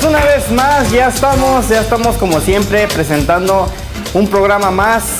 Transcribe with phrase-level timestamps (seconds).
[0.00, 3.68] Bienvenidos una vez más, ya estamos, ya estamos como siempre presentando
[4.14, 5.18] un programa más.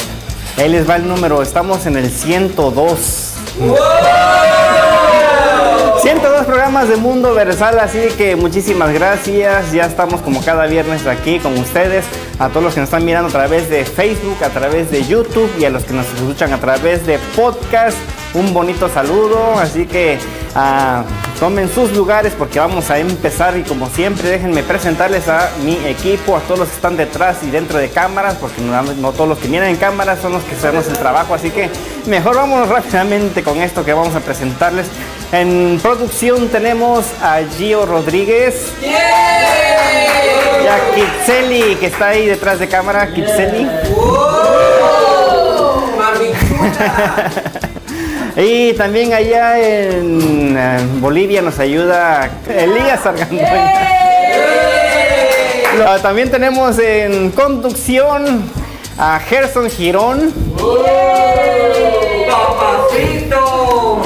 [0.57, 3.35] Ahí les va el número, estamos en el 102.
[6.03, 9.73] 102 programas de Mundo Versal, así que muchísimas gracias.
[9.73, 12.05] Ya estamos como cada viernes aquí con ustedes.
[12.39, 15.51] A todos los que nos están mirando a través de Facebook, a través de YouTube
[15.59, 17.99] y a los que nos escuchan a través de podcast.
[18.33, 20.17] Un bonito saludo, así que
[20.55, 21.03] ah,
[21.41, 26.37] tomen sus lugares porque vamos a empezar y como siempre déjenme presentarles a mi equipo,
[26.37, 29.39] a todos los que están detrás y dentro de cámaras, porque no, no todos los
[29.39, 31.71] que vienen en cámaras son los que hacemos el trabajo, así que
[32.07, 34.87] mejor vámonos rápidamente con esto que vamos a presentarles.
[35.33, 38.73] En producción tenemos a Gio Rodríguez.
[38.83, 43.13] Y a Kitseli, que está ahí detrás de cámara.
[43.13, 43.69] Kitseli.
[48.37, 53.73] y también allá en eh, Bolivia nos ayuda Elías Argandoña.
[56.03, 58.43] También tenemos en conducción
[58.99, 60.33] a Gerson Girón.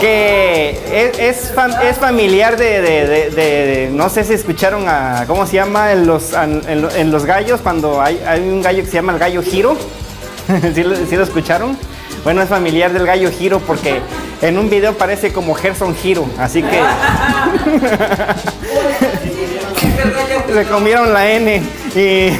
[0.01, 4.85] que es, es fam- es familiar de, de- de- de- de- no sé si escucharon
[4.89, 5.93] a, ¿cómo se llama?
[5.93, 9.13] En los, en, lo- en los gallos, cuando hay, hay un gallo que se llama
[9.13, 9.77] el gallo giro.
[10.75, 11.77] ¿Sí, sí lo escucharon?
[12.25, 14.01] Bueno, es familiar del gallo giro porque
[14.41, 16.81] en un video parece como Gerson Giro, así que
[20.55, 21.63] le comieron la N
[21.95, 22.31] y,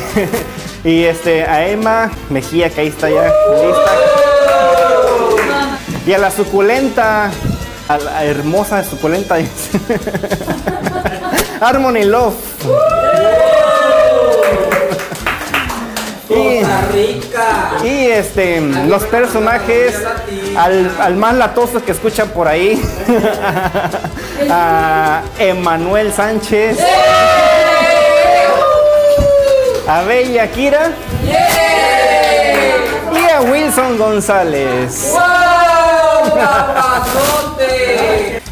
[0.89, 3.93] y este a Emma Mejía que ahí está ya lista.
[6.07, 7.31] Y a la suculenta
[7.89, 9.37] a la hermosa suculenta
[11.61, 12.35] Harmony Love
[16.31, 19.95] y, y, este los personajes
[20.57, 22.83] al, al más latoso que escuchan por ahí.
[24.51, 26.79] A Emanuel Sánchez.
[29.87, 30.93] A Bella Kira.
[33.13, 35.15] Y a Wilson González.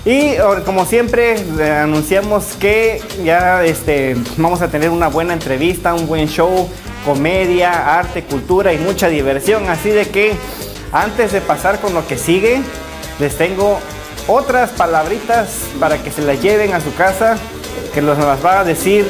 [0.05, 0.35] Y
[0.65, 1.37] como siempre
[1.81, 6.69] anunciamos que ya este, vamos a tener una buena entrevista, un buen show,
[7.05, 9.69] comedia, arte, cultura y mucha diversión.
[9.69, 10.35] Así de que
[10.93, 12.61] antes de pasar con lo que sigue,
[13.19, 13.79] les tengo
[14.27, 15.49] otras palabritas
[15.81, 17.37] para que se las lleven a su casa,
[17.93, 19.07] que los las va a decir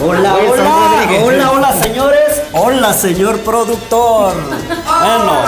[0.00, 1.24] Hola, Wilson hola, Rodríguez.
[1.24, 4.34] hola, hola señores, hola señor productor.
[5.00, 5.42] Bueno,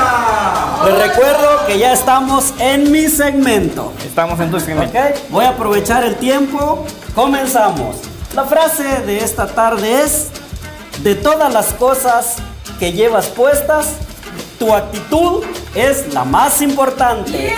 [0.87, 3.93] les recuerdo que ya estamos en mi segmento.
[4.05, 4.99] Estamos en tu segmento.
[5.29, 7.97] Voy a aprovechar el tiempo, comenzamos.
[8.35, 10.31] La frase de esta tarde es,
[11.03, 12.37] de todas las cosas
[12.79, 13.95] que llevas puestas,
[14.59, 15.45] tu actitud
[15.75, 17.55] es la más importante.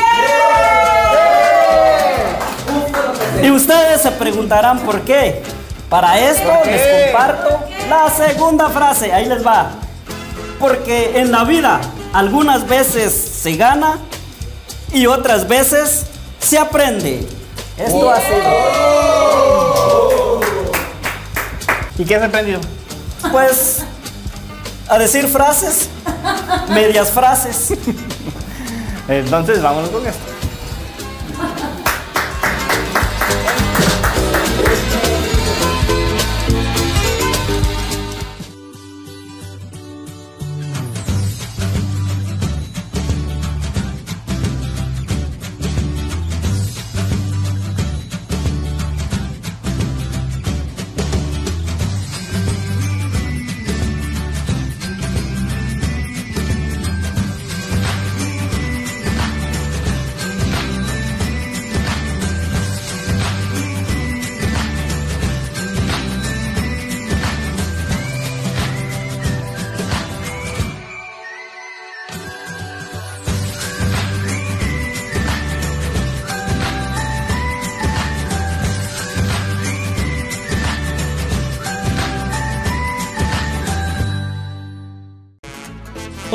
[3.42, 5.42] Y ustedes se preguntarán por qué.
[5.88, 9.12] Para esto les comparto la segunda frase.
[9.12, 9.70] Ahí les va.
[10.60, 11.80] Porque en la vida
[12.12, 13.98] algunas veces se gana
[14.92, 16.06] y otras veces
[16.38, 17.26] se aprende.
[17.76, 18.40] Esto ha sido.
[21.98, 22.60] ¿Y qué has aprendido?
[23.30, 23.84] Pues
[24.88, 25.88] a decir frases,
[26.68, 27.72] medias frases.
[29.08, 30.31] Entonces vámonos con esto.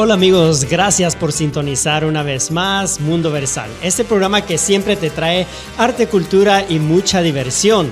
[0.07, 5.09] Hola amigos, gracias por sintonizar una vez más Mundo Versal, este programa que siempre te
[5.09, 5.45] trae
[5.77, 7.91] arte, cultura y mucha diversión.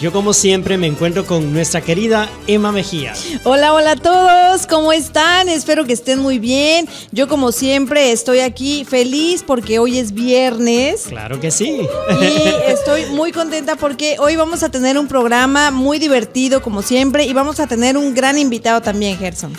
[0.00, 3.12] Yo como siempre me encuentro con nuestra querida Emma Mejía.
[3.44, 5.48] Hola, hola a todos, ¿cómo están?
[5.48, 6.88] Espero que estén muy bien.
[7.12, 11.04] Yo como siempre estoy aquí feliz porque hoy es viernes.
[11.10, 11.86] Claro que sí.
[12.20, 12.26] Y
[12.72, 17.32] estoy muy contenta porque hoy vamos a tener un programa muy divertido como siempre y
[17.32, 19.52] vamos a tener un gran invitado también, Gerson.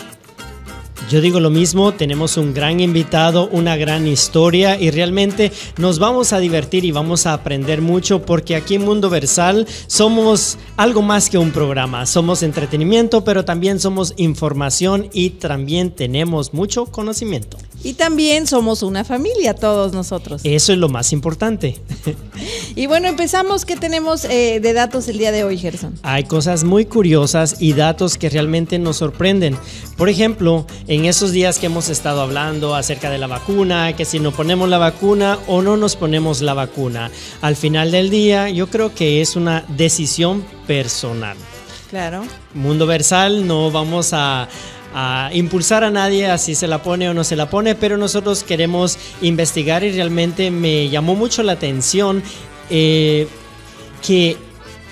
[1.10, 6.32] Yo digo lo mismo, tenemos un gran invitado, una gran historia y realmente nos vamos
[6.32, 11.28] a divertir y vamos a aprender mucho porque aquí en Mundo Versal somos algo más
[11.28, 17.58] que un programa, somos entretenimiento, pero también somos información y también tenemos mucho conocimiento.
[17.82, 20.40] Y también somos una familia todos nosotros.
[20.44, 21.80] Eso es lo más importante.
[22.76, 23.64] y bueno, empezamos.
[23.64, 25.94] ¿Qué tenemos eh, de datos el día de hoy, Gerson?
[26.02, 29.56] Hay cosas muy curiosas y datos que realmente nos sorprenden.
[29.96, 34.18] Por ejemplo, en esos días que hemos estado hablando acerca de la vacuna, que si
[34.18, 37.10] nos ponemos la vacuna o no nos ponemos la vacuna,
[37.42, 41.36] al final del día yo creo que es una decisión personal.
[41.90, 42.24] Claro.
[42.54, 44.48] Mundo Versal, no vamos a,
[44.94, 47.96] a impulsar a nadie a si se la pone o no se la pone, pero
[47.96, 52.22] nosotros queremos investigar y realmente me llamó mucho la atención
[52.70, 53.26] eh,
[54.06, 54.36] que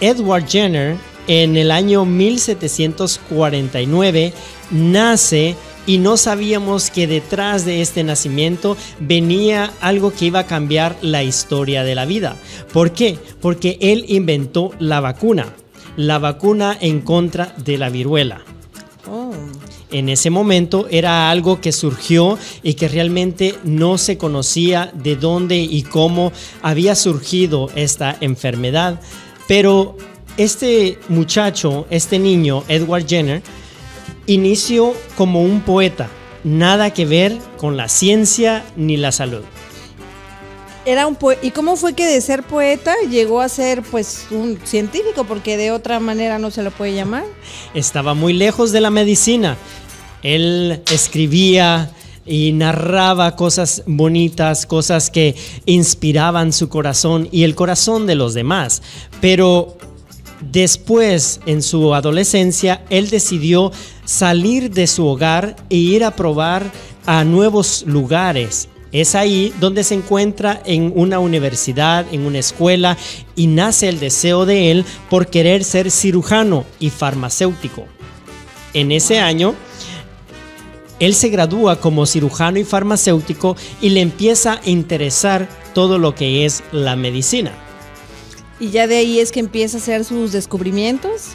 [0.00, 0.96] Edward Jenner
[1.28, 4.32] en el año 1749
[4.72, 5.54] nace
[5.86, 11.22] y no sabíamos que detrás de este nacimiento venía algo que iba a cambiar la
[11.22, 12.34] historia de la vida.
[12.72, 13.18] ¿Por qué?
[13.40, 15.54] Porque él inventó la vacuna,
[15.96, 18.42] la vacuna en contra de la viruela.
[19.08, 19.32] Oh
[19.92, 25.58] en ese momento era algo que surgió y que realmente no se conocía de dónde
[25.58, 29.00] y cómo había surgido esta enfermedad.
[29.46, 29.96] Pero
[30.36, 33.42] este muchacho, este niño, Edward Jenner,
[34.26, 36.08] inició como un poeta,
[36.44, 39.42] nada que ver con la ciencia ni la salud.
[40.84, 45.24] Era un ¿Y cómo fue que de ser poeta llegó a ser pues un científico?
[45.24, 47.24] Porque de otra manera no se lo puede llamar.
[47.72, 49.56] Estaba muy lejos de la medicina.
[50.22, 51.92] Él escribía
[52.26, 55.36] y narraba cosas bonitas, cosas que
[55.66, 58.82] inspiraban su corazón y el corazón de los demás.
[59.20, 59.76] Pero
[60.40, 63.70] después, en su adolescencia, él decidió
[64.04, 66.70] salir de su hogar e ir a probar
[67.06, 68.68] a nuevos lugares.
[68.92, 72.98] Es ahí donde se encuentra en una universidad, en una escuela,
[73.34, 77.86] y nace el deseo de él por querer ser cirujano y farmacéutico.
[78.74, 79.54] En ese año,
[81.00, 86.44] él se gradúa como cirujano y farmacéutico y le empieza a interesar todo lo que
[86.44, 87.52] es la medicina.
[88.60, 91.30] ¿Y ya de ahí es que empieza a hacer sus descubrimientos?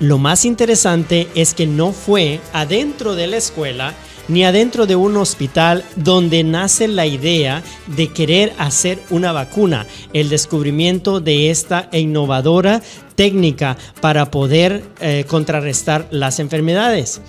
[0.00, 3.94] Lo más interesante es que no fue adentro de la escuela
[4.28, 10.28] ni adentro de un hospital donde nace la idea de querer hacer una vacuna, el
[10.28, 12.82] descubrimiento de esta innovadora
[13.14, 17.20] técnica para poder eh, contrarrestar las enfermedades.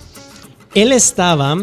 [0.74, 1.56] Él estaba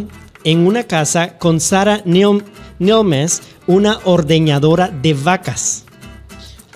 [0.44, 5.86] en una casa con Sara Nilmes, una ordeñadora de vacas.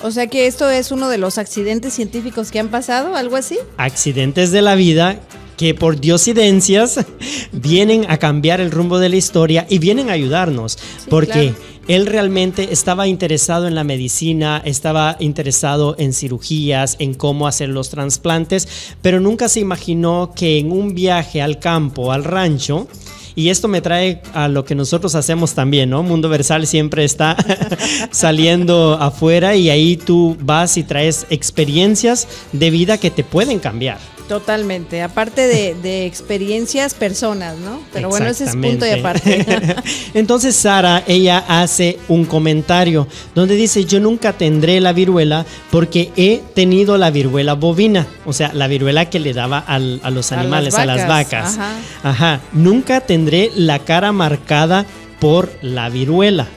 [0.04, 3.57] O sea que esto es uno de los accidentes científicos que han pasado, algo así.
[3.77, 5.19] Accidentes de la vida
[5.57, 7.06] que por diosidencias
[7.51, 10.77] vienen a cambiar el rumbo de la historia y vienen a ayudarnos,
[11.09, 11.54] porque
[11.88, 17.89] él realmente estaba interesado en la medicina, estaba interesado en cirugías, en cómo hacer los
[17.89, 18.68] trasplantes,
[19.01, 22.88] pero nunca se imaginó que en un viaje al campo, al rancho,
[23.36, 26.01] y esto me trae a lo que nosotros hacemos también, ¿no?
[26.01, 27.38] Mundo Versal siempre está
[28.12, 34.00] saliendo afuera y ahí tú vas y traes experiencias de vida que te pueden cambiar.
[34.28, 37.82] Totalmente, aparte de, experiencias, personas, ¿no?
[37.94, 39.46] Pero bueno, ese es punto y aparte.
[40.14, 46.42] Entonces Sara, ella hace un comentario donde dice, yo nunca tendré la viruela porque he
[46.54, 50.86] tenido la viruela bovina, o sea, la viruela que le daba a los animales, a
[50.86, 51.57] las vacas.
[51.57, 51.72] Ajá.
[52.04, 54.86] Ajá, nunca tendré la cara marcada
[55.19, 56.48] por la viruela.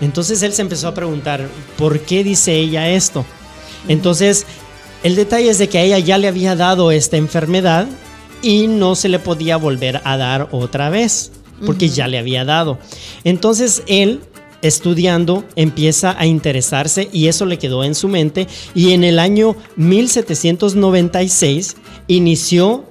[0.00, 3.24] Entonces él se empezó a preguntar, ¿por qué dice ella esto?
[3.88, 4.46] Entonces
[5.02, 7.86] el detalle es de que a ella ya le había dado esta enfermedad
[8.42, 11.32] y no se le podía volver a dar otra vez,
[11.64, 12.78] porque ya le había dado.
[13.24, 14.20] Entonces él
[14.62, 19.54] estudiando empieza a interesarse y eso le quedó en su mente y en el año
[19.76, 21.76] 1796
[22.08, 22.84] inició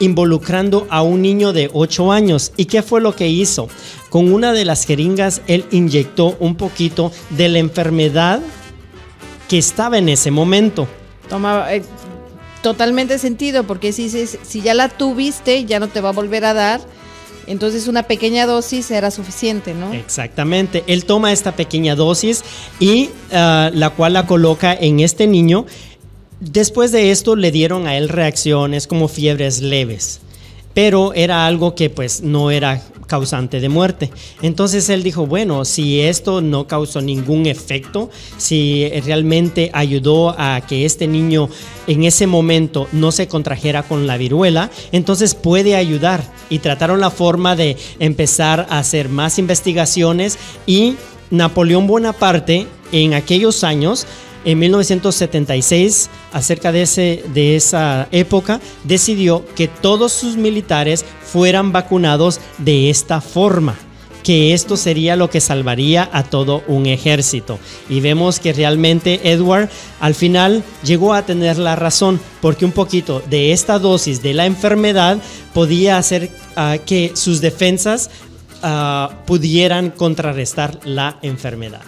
[0.00, 2.52] involucrando a un niño de 8 años.
[2.56, 3.68] ¿Y qué fue lo que hizo?
[4.10, 8.40] Con una de las jeringas él inyectó un poquito de la enfermedad
[9.48, 10.88] que estaba en ese momento.
[11.32, 11.82] Toma eh,
[12.60, 16.52] totalmente sentido, porque si, si, ya la tuviste, ya no te va a volver a
[16.52, 16.82] dar.
[17.46, 19.94] Entonces una pequeña dosis era suficiente, ¿no?
[19.94, 20.84] Exactamente.
[20.88, 22.44] Él toma esta pequeña dosis
[22.80, 25.64] y ah, la cual la coloca en este niño.
[26.40, 30.20] Después de esto le dieron a él reacciones como fiebres leves,
[30.74, 34.10] pero era algo que pues no era causante de muerte.
[34.40, 40.86] Entonces él dijo, bueno, si esto no causó ningún efecto, si realmente ayudó a que
[40.86, 41.50] este niño
[41.86, 46.24] en ese momento no se contrajera con la viruela, entonces puede ayudar.
[46.48, 50.94] Y trataron la forma de empezar a hacer más investigaciones y
[51.30, 54.06] Napoleón Bonaparte en aquellos años
[54.44, 62.40] en 1976, acerca de, ese, de esa época, decidió que todos sus militares fueran vacunados
[62.58, 63.76] de esta forma
[64.22, 67.58] que esto sería lo que salvaría a todo un ejército.
[67.88, 69.68] Y vemos que realmente Edward
[70.00, 74.46] al final llegó a tener la razón, porque un poquito de esta dosis de la
[74.46, 75.18] enfermedad
[75.52, 78.10] podía hacer ah, que sus defensas
[78.62, 81.82] ah, pudieran contrarrestar la enfermedad.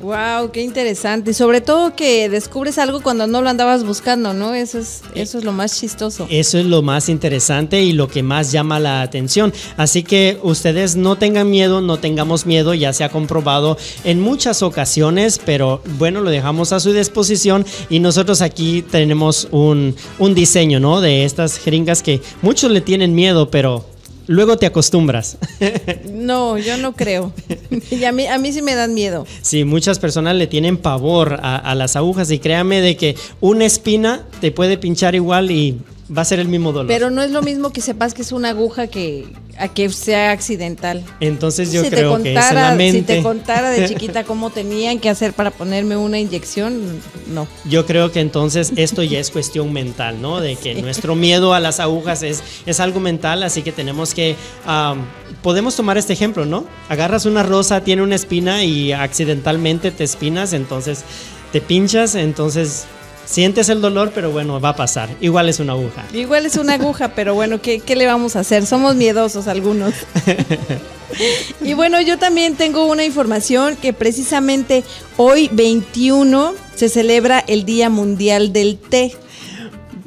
[0.00, 1.32] Wow, qué interesante.
[1.32, 4.54] Y sobre todo que descubres algo cuando no lo andabas buscando, ¿no?
[4.54, 6.28] Eso es, eso es lo más chistoso.
[6.30, 9.52] Eso es lo más interesante y lo que más llama la atención.
[9.76, 14.62] Así que ustedes no tengan miedo, no tengamos miedo, ya se ha comprobado en muchas
[14.62, 20.78] ocasiones, pero bueno, lo dejamos a su disposición y nosotros aquí tenemos un, un diseño,
[20.78, 21.00] ¿no?
[21.00, 23.84] De estas jeringas que muchos le tienen miedo, pero
[24.28, 25.38] luego te acostumbras.
[26.08, 27.32] No, yo no creo.
[27.90, 29.26] Y a mí, a mí sí me dan miedo.
[29.40, 33.64] Sí, muchas personas le tienen pavor a, a las agujas y créame de que una
[33.64, 35.78] espina te puede pinchar igual y
[36.16, 36.88] va a ser el mismo dolor.
[36.88, 39.26] Pero no es lo mismo que sepas que es una aguja que
[39.58, 41.04] a que sea accidental.
[41.20, 42.98] Entonces yo si creo que es en contara, la mente.
[42.98, 47.48] Si te contara de chiquita cómo tenían que hacer para ponerme una inyección, no.
[47.68, 50.40] Yo creo que entonces esto ya es cuestión mental, ¿no?
[50.40, 54.36] De que nuestro miedo a las agujas es, es algo mental, así que tenemos que...
[55.42, 56.64] podemos tomar este ejemplo, ¿no?
[56.88, 61.04] Agarras una rosa, tiene una espina y accidentalmente te espinas, entonces
[61.52, 62.86] te pinchas, entonces
[63.28, 65.08] sientes el dolor, pero bueno, va a pasar.
[65.20, 66.04] Igual es una aguja.
[66.12, 68.66] Igual es una aguja, pero bueno, ¿qué, qué le vamos a hacer?
[68.66, 69.94] Somos miedosos algunos.
[71.62, 74.84] Y bueno, yo también tengo una información que precisamente
[75.16, 79.16] hoy 21 se celebra el Día Mundial del Té.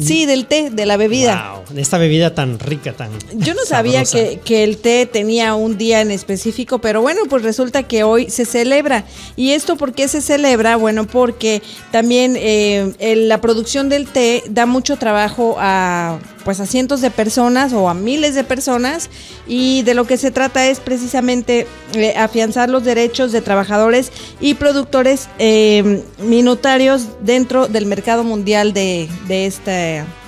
[0.01, 1.53] Sí, del té, de la bebida.
[1.67, 3.09] Wow, esta bebida tan rica, tan.
[3.35, 7.43] Yo no sabía que, que el té tenía un día en específico, pero bueno, pues
[7.43, 9.05] resulta que hoy se celebra.
[9.35, 10.75] ¿Y esto por qué se celebra?
[10.75, 16.65] Bueno, porque también eh, el- la producción del té da mucho trabajo a pues a
[16.65, 19.11] cientos de personas o a miles de personas
[19.47, 24.55] y de lo que se trata es precisamente eh, afianzar los derechos de trabajadores y
[24.55, 29.45] productores eh, minutarios dentro del mercado mundial de, de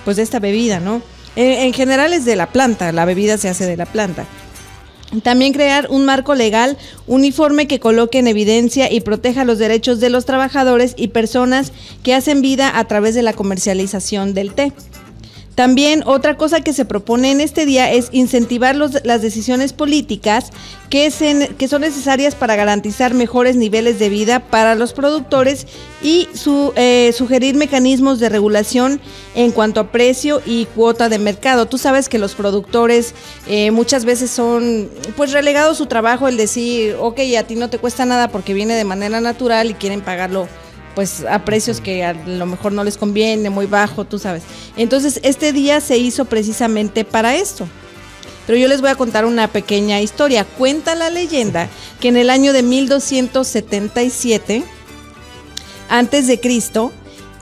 [0.05, 1.01] pues de esta bebida, ¿no?
[1.35, 4.25] En, en general es de la planta, la bebida se hace de la planta.
[5.21, 10.09] También crear un marco legal uniforme que coloque en evidencia y proteja los derechos de
[10.09, 14.73] los trabajadores y personas que hacen vida a través de la comercialización del té.
[15.55, 20.49] También otra cosa que se propone en este día es incentivar los- las decisiones políticas
[20.89, 25.67] que, son necesarias para garantizar mejores niveles de vida para los productores
[26.01, 28.99] y su- eh, sugerir mecanismos de regulación
[29.35, 31.67] en cuanto a precio y cuota de mercado.
[31.67, 33.13] Tú sabes que los productores
[33.47, 37.77] eh, muchas veces son pues relegados su trabajo el decir, ok, a ti no te
[37.77, 40.47] cuesta nada porque viene de manera natural y quieren pagarlo
[40.95, 44.43] pues a precios que a lo mejor no les conviene, muy bajo, tú sabes.
[44.77, 47.67] Entonces, este día se hizo precisamente para esto.
[48.45, 50.43] Pero yo les voy a contar una pequeña historia.
[50.43, 51.69] Cuenta la leyenda
[51.99, 54.63] que en el año de 1277
[55.89, 56.91] antes de Cristo,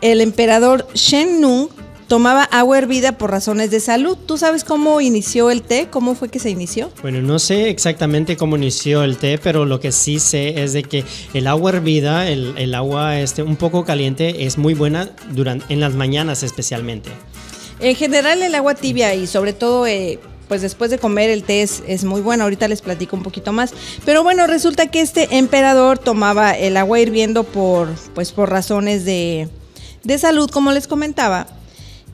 [0.02, 1.70] el emperador Shen Nung
[2.12, 4.18] tomaba agua hervida por razones de salud.
[4.18, 5.88] ¿Tú sabes cómo inició el té?
[5.90, 6.92] ¿Cómo fue que se inició?
[7.02, 10.84] Bueno, no sé exactamente cómo inició el té, pero lo que sí sé es de
[10.84, 15.74] que el agua hervida, el, el agua este, un poco caliente, es muy buena durante,
[15.74, 17.10] en las mañanas especialmente.
[17.80, 21.62] En general el agua tibia y sobre todo eh, pues después de comer el té
[21.62, 23.74] es, es muy bueno, ahorita les platico un poquito más.
[24.04, 29.48] Pero bueno, resulta que este emperador tomaba el agua hirviendo por, pues por razones de,
[30.04, 31.48] de salud, como les comentaba.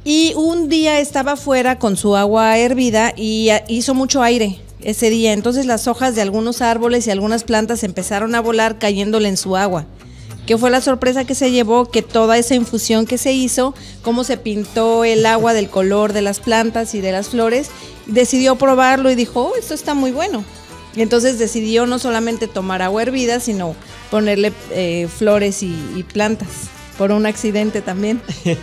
[0.10, 5.10] Y un día estaba afuera con su agua hervida y ah, hizo mucho aire ese
[5.10, 5.34] día.
[5.34, 9.58] Entonces las hojas de algunos árboles y algunas plantas empezaron a volar cayéndole en su
[9.58, 9.86] agua.
[10.46, 11.92] ¿Qué fue la sorpresa que se llevó?
[11.92, 16.22] Que toda esa infusión que se hizo, cómo se pintó el agua del color de
[16.22, 17.70] las plantas y de las flores,
[18.06, 20.46] decidió probarlo y dijo, oh, esto está muy bueno.
[20.96, 23.76] Y entonces decidió no solamente tomar agua hervida, sino
[24.10, 28.22] ponerle eh, flores y, y plantas, por un accidente también.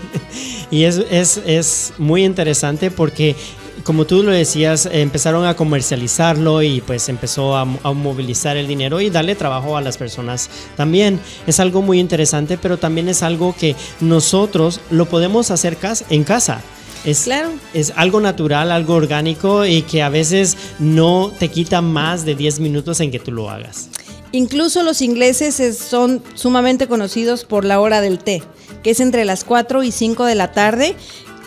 [0.71, 3.37] Y es, es, es muy interesante porque,
[3.85, 9.01] como tú lo decías, empezaron a comercializarlo y pues empezó a, a movilizar el dinero
[9.01, 11.21] y darle trabajo a las personas también.
[11.47, 16.25] Es algo muy interesante, pero también es algo que nosotros lo podemos hacer cas- en
[16.25, 16.61] casa.
[17.05, 17.51] Es, Claro.
[17.75, 22.59] es algo natural, algo orgánico y que a veces no te quita más de 10
[22.61, 23.91] minutos en que tú lo hagas.
[24.35, 28.43] Incluso los ingleses es- son sumamente conocidos por la hora del té,
[28.83, 30.97] que es entre las 4 y 5 de la tarde.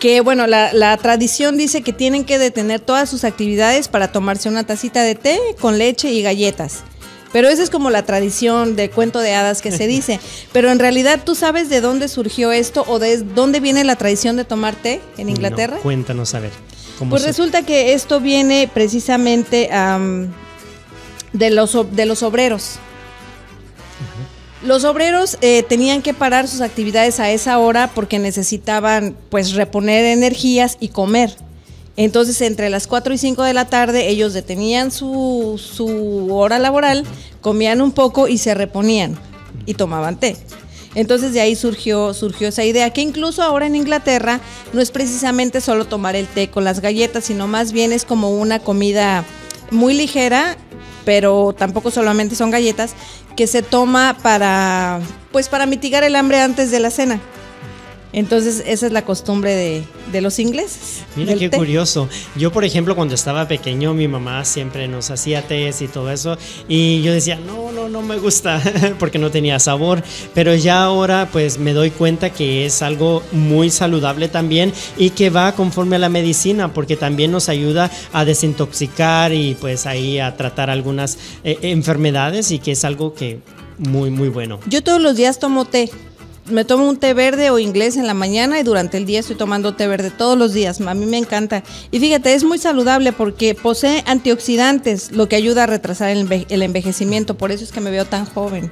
[0.00, 4.48] Que bueno, la, la tradición dice que tienen que detener todas sus actividades para tomarse
[4.48, 6.78] una tacita de té con leche y galletas.
[7.32, 10.18] Pero esa es como la tradición de cuento de hadas que se dice.
[10.52, 14.36] Pero en realidad, ¿tú sabes de dónde surgió esto o de dónde viene la tradición
[14.36, 15.76] de tomar té en Inglaterra?
[15.76, 16.52] No, cuéntanos a ver.
[16.98, 20.32] ¿cómo Pues se- resulta que esto viene precisamente am,
[21.32, 22.78] de, los, de los obreros.
[24.62, 30.04] Los obreros eh, tenían que parar sus actividades a esa hora porque necesitaban pues reponer
[30.04, 31.36] energías y comer.
[31.96, 37.04] Entonces entre las 4 y 5 de la tarde ellos detenían su, su hora laboral,
[37.40, 39.16] comían un poco y se reponían
[39.66, 40.36] y tomaban té.
[40.94, 44.40] Entonces de ahí surgió, surgió esa idea, que incluso ahora en Inglaterra
[44.72, 48.30] no es precisamente solo tomar el té con las galletas, sino más bien es como
[48.30, 49.24] una comida
[49.70, 50.56] muy ligera,
[51.08, 52.92] pero tampoco solamente son galletas,
[53.34, 55.00] que se toma para,
[55.32, 57.18] pues para mitigar el hambre antes de la cena.
[58.12, 61.02] Entonces esa es la costumbre de, de los ingleses.
[61.16, 61.56] Mira qué té.
[61.56, 62.08] curioso.
[62.36, 66.38] Yo, por ejemplo, cuando estaba pequeño, mi mamá siempre nos hacía tés y todo eso.
[66.68, 68.62] Y yo decía, no, no, no me gusta,
[68.98, 70.02] porque no tenía sabor.
[70.34, 75.30] Pero ya ahora, pues me doy cuenta que es algo muy saludable también y que
[75.30, 80.36] va conforme a la medicina, porque también nos ayuda a desintoxicar y pues ahí a
[80.36, 83.40] tratar algunas eh, enfermedades y que es algo que
[83.78, 84.60] muy, muy bueno.
[84.66, 85.90] Yo todos los días tomo té.
[86.50, 89.36] Me tomo un té verde o inglés en la mañana y durante el día estoy
[89.36, 90.80] tomando té verde todos los días.
[90.80, 91.62] A mí me encanta.
[91.90, 96.46] Y fíjate, es muy saludable porque posee antioxidantes, lo que ayuda a retrasar el, enve-
[96.48, 97.36] el envejecimiento.
[97.36, 98.70] Por eso es que me veo tan joven.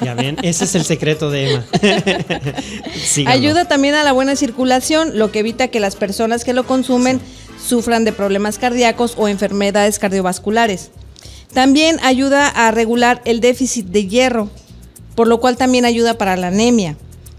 [0.00, 1.64] Ya ven, ese es el secreto de Emma.
[3.26, 7.20] Ayuda también a la buena circulación, lo que evita que las personas que lo consumen
[7.60, 10.90] sufran de problemas cardíacos o enfermedades cardiovasculares.
[11.52, 14.48] También ayuda a regular el déficit de hierro,
[15.16, 16.96] por lo cual también ayuda para la anemia.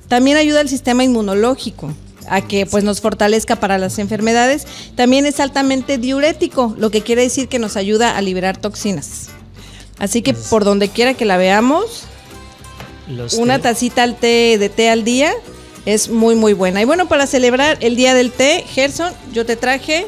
[0.10, 1.94] También ayuda al sistema inmunológico
[2.28, 4.68] a que pues nos fortalezca para las enfermedades.
[4.96, 9.30] También es altamente diurético, lo que quiere decir que nos ayuda a liberar toxinas.
[9.98, 12.04] Así que por donde quiera que la veamos,
[13.08, 15.32] Los una té- tacita al té de té al día
[15.86, 16.82] es muy muy buena.
[16.82, 20.06] Y bueno, para celebrar el día del té, Gerson, yo te traje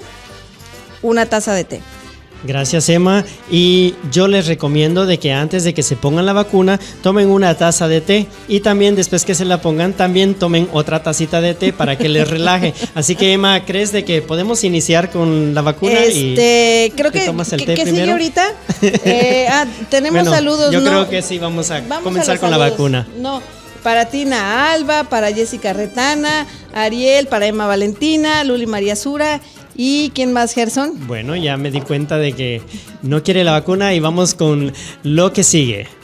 [1.01, 1.81] una taza de té.
[2.43, 6.79] Gracias Emma y yo les recomiendo de que antes de que se pongan la vacuna
[7.03, 11.03] tomen una taza de té y también después que se la pongan también tomen otra
[11.03, 12.73] tacita de té para que les relaje.
[12.95, 16.03] Así que Emma, ¿crees de que podemos iniciar con la vacuna?
[16.05, 18.11] y Este, creo ¿te que, tomas el que- té que sigue primero?
[18.13, 18.51] ahorita.
[18.81, 20.71] Eh, ah, tenemos Bueno, saludos.
[20.73, 20.89] Yo ¿no?
[20.89, 23.07] creo que sí, vamos a Vamos comenzar con la vacuna.
[23.17, 23.41] No,
[23.83, 29.39] para Tina Alba, para Jessica Retana, Ariel, para Emma Valentina, Luli María Sura
[29.75, 31.07] y ¿quién más, Gerson?
[31.07, 32.61] Bueno, ya me di cuenta de que
[33.01, 36.00] no quiere la vacuna y vamos con lo que sigue.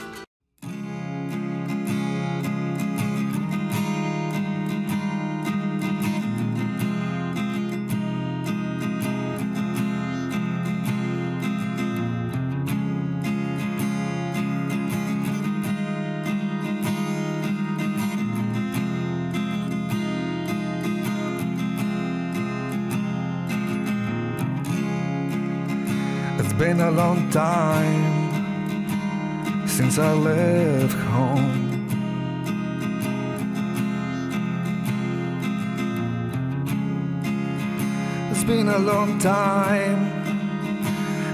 [38.87, 39.99] Long time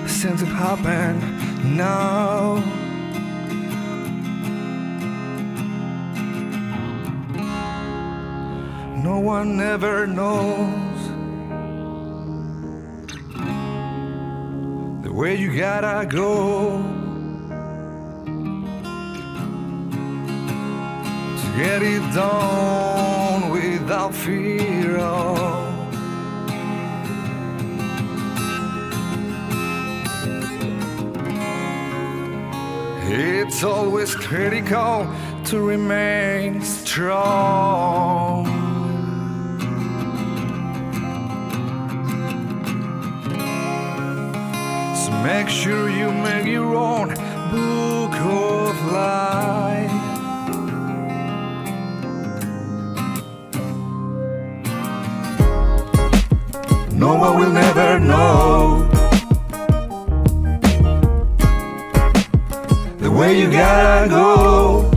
[0.08, 1.22] since it happened
[1.78, 2.56] now.
[9.04, 11.02] No one ever knows
[15.04, 16.82] the way you gotta go
[21.40, 25.43] to get it done without fear of
[33.64, 35.08] It's always critical
[35.46, 38.46] to remain strong.
[44.98, 47.08] So make sure you make your own
[47.54, 49.92] book of life.
[56.92, 58.93] No one will never know
[63.24, 64.92] where you gotta go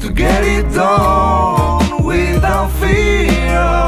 [0.00, 3.85] to get it done without fear.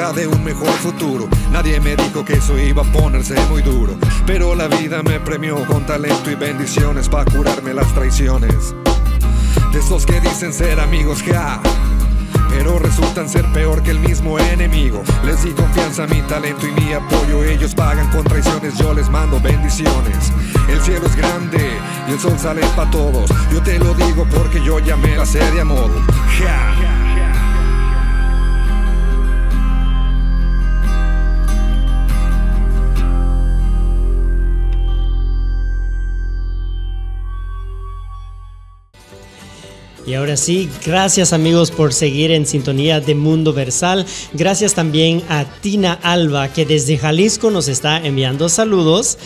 [0.00, 1.28] De un mejor futuro.
[1.52, 3.96] Nadie me dijo que eso iba a ponerse muy duro.
[4.26, 8.74] Pero la vida me premió con talento y bendiciones para curarme las traiciones.
[9.72, 11.60] De esos que dicen ser amigos, ja.
[12.48, 15.02] Pero resultan ser peor que el mismo enemigo.
[15.22, 17.44] Les di confianza, mi talento y mi apoyo.
[17.44, 20.32] Ellos pagan con traiciones, yo les mando bendiciones.
[20.66, 23.30] El cielo es grande y el sol sale para todos.
[23.52, 25.92] Yo te lo digo porque yo ya me la sé de a modo.
[26.38, 26.89] Ja.
[40.10, 44.04] Y ahora sí, gracias amigos por seguir en sintonía de Mundo Versal.
[44.32, 49.18] Gracias también a Tina Alba que desde Jalisco nos está enviando saludos.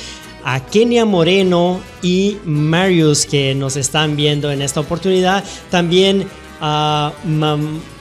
[0.44, 5.42] A Kenia Moreno y Marius que nos están viendo en esta oportunidad.
[5.70, 6.28] También
[6.60, 7.14] a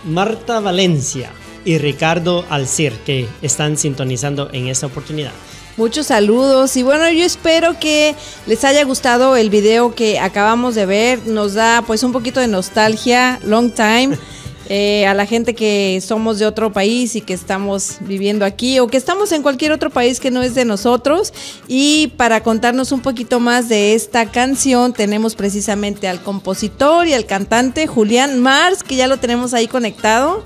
[0.03, 1.31] Marta Valencia
[1.63, 5.31] y Ricardo Alcir que están sintonizando en esta oportunidad.
[5.75, 10.85] Muchos saludos y bueno, yo espero que les haya gustado el video que acabamos de
[10.85, 11.25] ver.
[11.25, 14.15] Nos da pues un poquito de nostalgia, long time,
[14.69, 18.87] eh, a la gente que somos de otro país y que estamos viviendo aquí o
[18.87, 21.33] que estamos en cualquier otro país que no es de nosotros.
[21.67, 27.25] Y para contarnos un poquito más de esta canción tenemos precisamente al compositor y al
[27.25, 30.43] cantante Julián Mars, que ya lo tenemos ahí conectado.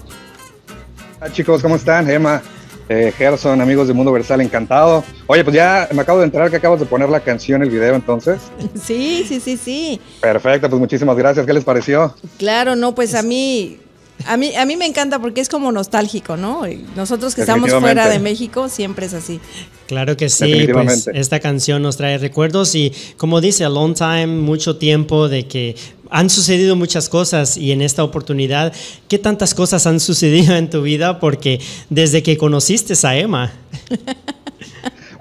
[1.19, 2.09] Hola chicos, ¿cómo están?
[2.09, 2.41] Emma,
[2.89, 5.03] eh, Gerson, amigos de Mundo Versal, encantado.
[5.27, 7.95] Oye, pues ya me acabo de enterar que acabas de poner la canción, el video,
[7.95, 8.39] entonces.
[8.81, 9.99] Sí, sí, sí, sí.
[10.21, 11.45] Perfecto, pues muchísimas gracias.
[11.45, 12.15] ¿Qué les pareció?
[12.37, 13.77] Claro, no, pues a mí,
[14.25, 16.63] a mí, a mí me encanta porque es como nostálgico, ¿no?
[16.95, 19.39] Nosotros que estamos fuera de México siempre es así.
[19.87, 24.27] Claro que sí, pues esta canción nos trae recuerdos y como dice, a long time,
[24.27, 25.75] mucho tiempo de que
[26.09, 28.73] han sucedido muchas cosas y en esta oportunidad,
[29.07, 31.19] ¿qué tantas cosas han sucedido en tu vida?
[31.19, 33.51] Porque desde que conociste a Emma,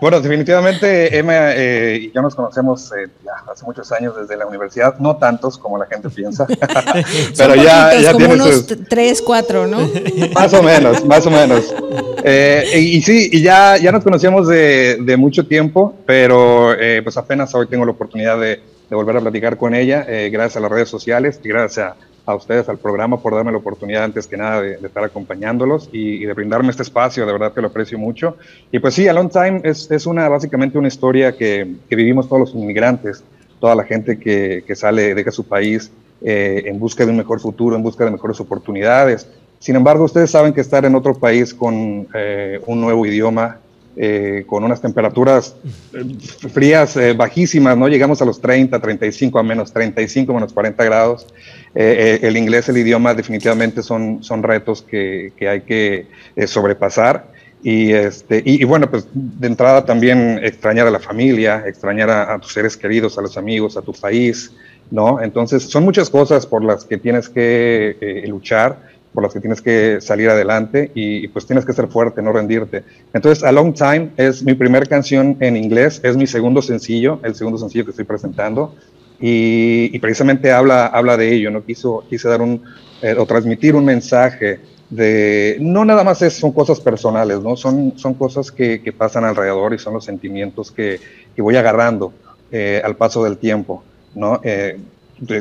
[0.01, 4.46] Bueno, definitivamente Emma eh, y yo nos conocemos eh, ya hace muchos años desde la
[4.46, 6.46] universidad, no tantos como la gente piensa,
[7.37, 8.79] pero Son ya, poquitos, ya como tiene unos sus...
[8.88, 9.79] tres, cuatro, ¿no?
[10.35, 11.75] Más o menos, más o menos.
[12.25, 17.01] Eh, y, y sí, y ya, ya nos conocíamos de, de mucho tiempo, pero eh,
[17.03, 20.57] pues apenas hoy tengo la oportunidad de, de volver a platicar con ella, eh, gracias
[20.57, 21.96] a las redes sociales y gracias a,
[22.27, 26.22] a ustedes, al programa, por darme la oportunidad antes que nada de, estar acompañándolos y,
[26.22, 28.37] y de brindarme este espacio, de verdad que lo aprecio mucho.
[28.72, 32.29] Y pues sí, A Long Time es, es una, básicamente una historia que, que vivimos
[32.29, 33.22] todos los inmigrantes,
[33.61, 35.90] toda la gente que, que sale, deja su país
[36.22, 39.29] eh, en busca de un mejor futuro, en busca de mejores oportunidades.
[39.59, 43.59] Sin embargo, ustedes saben que estar en otro país con eh, un nuevo idioma,
[43.96, 45.56] eh, con unas temperaturas
[45.94, 46.04] eh,
[46.52, 47.88] frías eh, bajísimas, ¿no?
[47.88, 51.26] Llegamos a los 30, 35, a menos 35, menos 40 grados.
[51.74, 56.46] Eh, eh, el inglés, el idioma, definitivamente son, son retos que, que hay que eh,
[56.46, 57.35] sobrepasar.
[57.62, 62.35] Y, este, y, y bueno, pues de entrada también extrañar a la familia, extrañar a,
[62.35, 64.52] a tus seres queridos, a los amigos, a tu país,
[64.90, 65.20] ¿no?
[65.20, 68.78] Entonces, son muchas cosas por las que tienes que luchar,
[69.16, 72.35] por las que tienes que salir adelante y, y, pues tienes que ser fuerte, no
[72.35, 72.85] rendirte.
[73.14, 77.35] Entonces, A Long Time es mi primer canción en inglés, es mi segundo sencillo, el
[77.35, 78.74] segundo sencillo que estoy presentando.
[79.18, 81.64] Y, y precisamente habla, habla de ello, ¿no?
[81.64, 82.62] Quiso, quise dar un,
[83.00, 87.57] eh, o transmitir un mensaje de, no nada más es, son cosas personales, ¿no?
[87.57, 91.00] Son, son cosas que, que pasan alrededor y son los sentimientos que,
[91.35, 92.12] y voy agarrando
[92.85, 93.83] al paso del tiempo,
[94.14, 94.42] ¿no?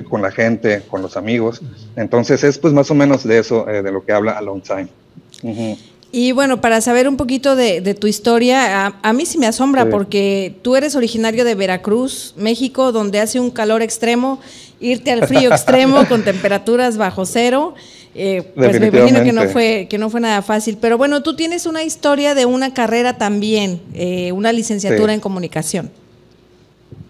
[0.09, 1.61] Con la gente, con los amigos.
[1.95, 5.77] Entonces es pues más o menos de eso, de lo que habla Alone Time.
[6.17, 10.55] Y bueno, para saber un poquito de, tu historia, a, mí sí me asombra porque
[10.61, 14.39] tú eres originario de Veracruz, México, donde hace un calor extremo,
[14.79, 17.73] irte al frío extremo con temperaturas bajo cero.
[18.17, 21.35] Eh, pues me imagino que no fue que no fue nada fácil, pero bueno, tú
[21.35, 25.91] tienes una historia de una carrera también, eh, una licenciatura en comunicación.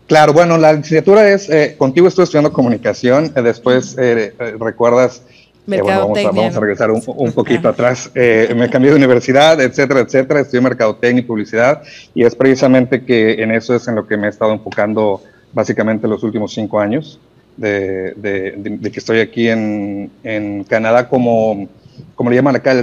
[0.08, 3.96] Claro, bueno, la licenciatura es, eh, contigo estoy estudiando comunicación, después
[4.60, 5.24] recuerdas
[5.68, 8.12] vamos, a, regresar un, poquito atrás.
[8.14, 10.42] Eh, me cambié de universidad, etcétera, etcétera.
[10.42, 11.82] Estudié mercadotecnia y publicidad
[12.14, 15.22] y es precisamente que en eso es en lo que me he estado enfocando
[15.54, 17.20] básicamente los últimos cinco años
[17.58, 21.68] de, de, que estoy aquí en, en, Canadá como,
[22.16, 22.74] como le llaman acá,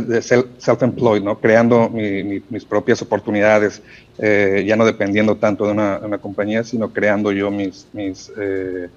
[0.59, 1.39] self-employed, ¿no?
[1.39, 3.83] creando mis propias oportunidades,
[4.19, 8.89] eh, ya no dependiendo tanto de una, compañía, sino creando yo mis, mis eh,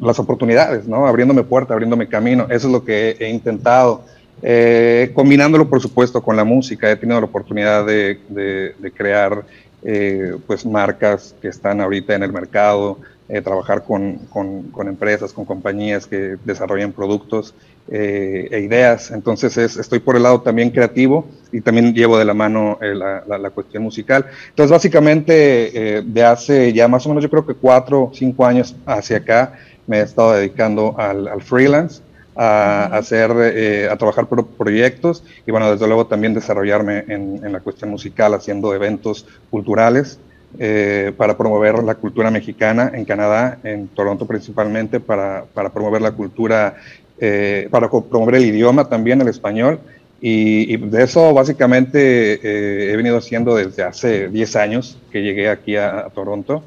[0.00, 1.06] las oportunidades, ¿no?
[1.06, 2.46] Abriéndome puerta, abriéndome camino.
[2.50, 4.04] Eso es lo que he, intentado.
[4.42, 6.90] Eh, combinándolo, por supuesto, con la música.
[6.90, 9.44] He tenido la oportunidad de, de, crear
[9.82, 12.98] eh, pues marcas que están ahorita en el mercado,
[13.30, 17.54] eh, trabajar con, con, con, empresas, con compañías que desarrollan productos
[17.88, 19.10] e ideas.
[19.10, 23.24] Entonces es, estoy por el lado también creativo y también llevo de la mano la,
[23.26, 24.26] la, la, cuestión musical.
[24.50, 29.16] Entonces básicamente de hace ya más o menos yo creo que cuatro cinco años hacia
[29.16, 29.54] acá,
[29.90, 32.00] me he estado dedicando al, freelance,
[32.36, 37.58] a, hacer, eh, a trabajar por proyectos y bueno, desde luego también desarrollarme en, la
[37.58, 40.20] cuestión musical, haciendo eventos culturales
[40.58, 46.12] eh, para promover la cultura mexicana en Canadá, en Toronto principalmente, para, para promover la
[46.12, 46.76] cultura,
[47.18, 49.80] eh, para promover el idioma también, el español.
[50.22, 56.00] Y, de eso básicamente he venido haciendo desde hace 10 años que llegué aquí a,
[56.00, 56.62] a Toronto.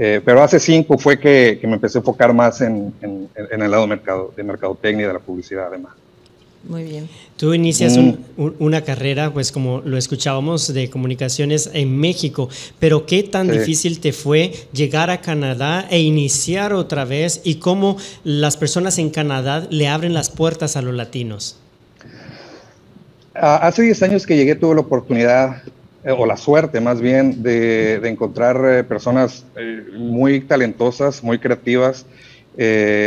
[0.00, 4.32] Eh, pero hace cinco fue que, me empecé a enfocar más en, el lado mercado,
[4.36, 5.94] de mercadotecnia y de la publicidad además.
[6.62, 7.08] Muy bien.
[7.38, 8.16] Tú inicias mm.
[8.58, 12.48] una carrera, pues como lo escuchábamos, de comunicaciones en México,
[12.80, 17.96] pero ¿qué tan difícil te fue llegar a Canadá e iniciar otra vez y cómo
[18.24, 21.56] las personas en Canadá le abren las puertas a los latinos?
[23.36, 25.62] Ah, hace 10 años que llegué tuve la oportunidad
[26.04, 32.04] eh, o la suerte más bien, de, encontrar eh, personas eh, muy talentosas, muy creativas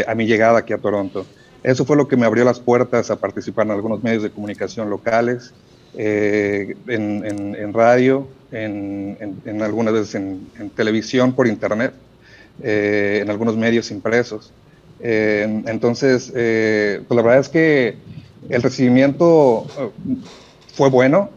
[0.07, 1.25] a mi llegada aquí a Toronto.
[1.63, 4.89] Eso fue lo que me abrió las puertas a participar en algunos medios de comunicación
[4.89, 5.53] locales,
[5.95, 11.93] en, radio, en, algunas veces en, televisión por internet,
[12.63, 14.51] en algunos medios impresos.
[14.99, 17.95] entonces, pues la verdad es que
[18.49, 19.67] el recibimiento
[20.73, 21.29] fue bueno,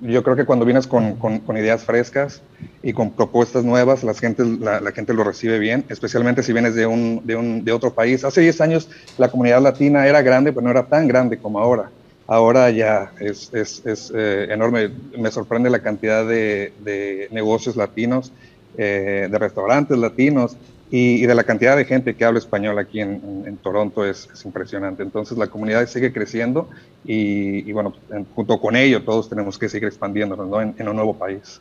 [0.00, 1.16] yo creo que cuando vienes con,
[1.56, 2.42] ideas frescas
[2.82, 6.86] y con propuestas nuevas, la gente, la, gente lo recibe bien, especialmente si vienes de,
[6.86, 8.24] un, de, un, de otro país.
[8.24, 11.90] Hace 10 años la comunidad latina era grande, pero no era tan grande como ahora.
[12.26, 14.90] Ahora ya es, es, es eh, enorme.
[15.16, 18.32] Me sorprende la cantidad de, de negocios latinos,
[18.76, 20.56] eh, de restaurantes latinos,
[20.90, 25.02] y, de la cantidad de gente que habla español aquí en, Toronto es, impresionante.
[25.02, 26.68] Entonces la comunidad sigue creciendo
[27.04, 27.92] y, bueno,
[28.34, 31.60] junto con ello todos tenemos que seguir expandiéndonos en, un nuevo país.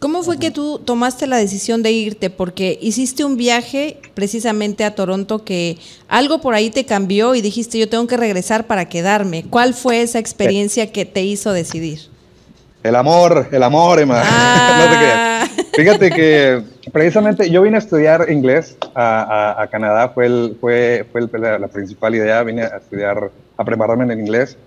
[0.00, 2.30] ¿Cómo fue que tú tomaste la decisión de irte?
[2.30, 5.76] Porque hiciste un viaje precisamente a Toronto que
[6.08, 9.44] algo por ahí te cambió y dijiste yo tengo que regresar para quedarme.
[9.44, 12.08] ¿Cuál fue esa experiencia que te hizo decidir?
[12.82, 14.22] El amor, el amor, Emma.
[14.32, 15.46] Ah.
[15.80, 16.62] Fíjate que
[16.92, 22.42] precisamente yo vine a estudiar inglés a, Canadá, fue, el, fue, fue la, principal idea,
[22.42, 24.58] vine a estudiar, a prepararme en el inglés.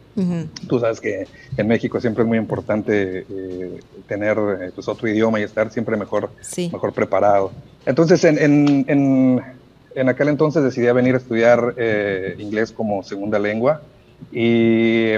[0.67, 5.39] Tú sabes que en México siempre es muy importante eh, tener eh, pues, otro idioma
[5.39, 6.31] y estar siempre mejor,
[6.71, 7.51] mejor preparado.
[7.85, 9.41] Entonces, en, en,
[9.93, 13.81] en, aquel entonces decidí venir a estudiar eh, inglés como segunda lengua
[14.31, 15.13] y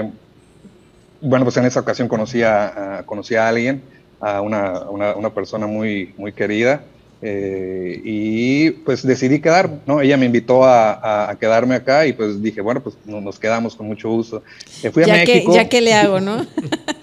[1.20, 3.82] bueno, pues en esa ocasión conocí a, conocí a alguien,
[4.20, 6.82] a una, una, persona muy, muy querida,
[7.22, 10.00] eh, y pues decidí quedar, ¿no?
[10.00, 13.86] Ella me invitó a, a, quedarme acá y pues dije, bueno, pues nos quedamos con
[13.86, 14.42] mucho gusto.
[14.82, 15.50] Eh, fui a ya México.
[15.50, 16.46] Que, ya que le hago, ¿no?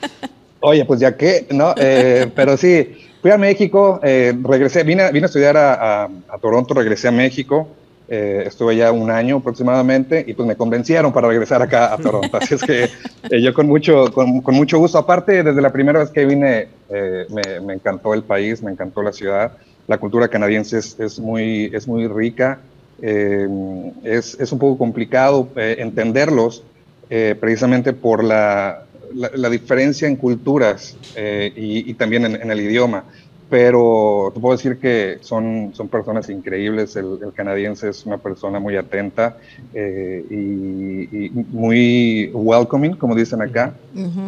[0.60, 1.74] Oye, pues ya que, ¿no?
[1.78, 7.08] Eh, pero sí, fui a México, regresé, vine, vine a estudiar a, a Toronto, regresé
[7.08, 7.68] a México.
[8.10, 12.38] Eh, estuve ya un año aproximadamente y pues me convencieron para regresar acá a Toronto.
[12.42, 16.00] Así es que eh, yo con mucho, con, con, mucho gusto, aparte desde la primera
[16.00, 19.54] vez que vine, eh, me, me, encantó el país, me encantó la ciudad.
[19.88, 22.60] La cultura canadiense es, es muy, es muy rica,
[23.02, 26.64] es, es, un poco complicado entenderlos
[27.10, 33.04] precisamente por la, la, diferencia en culturas y, y, también en, en el idioma
[33.54, 36.96] pero te puedo decir que son, son personas increíbles.
[36.96, 39.38] El, canadiense es una persona muy atenta
[39.76, 43.76] eh, y, muy welcoming, como dicen acá.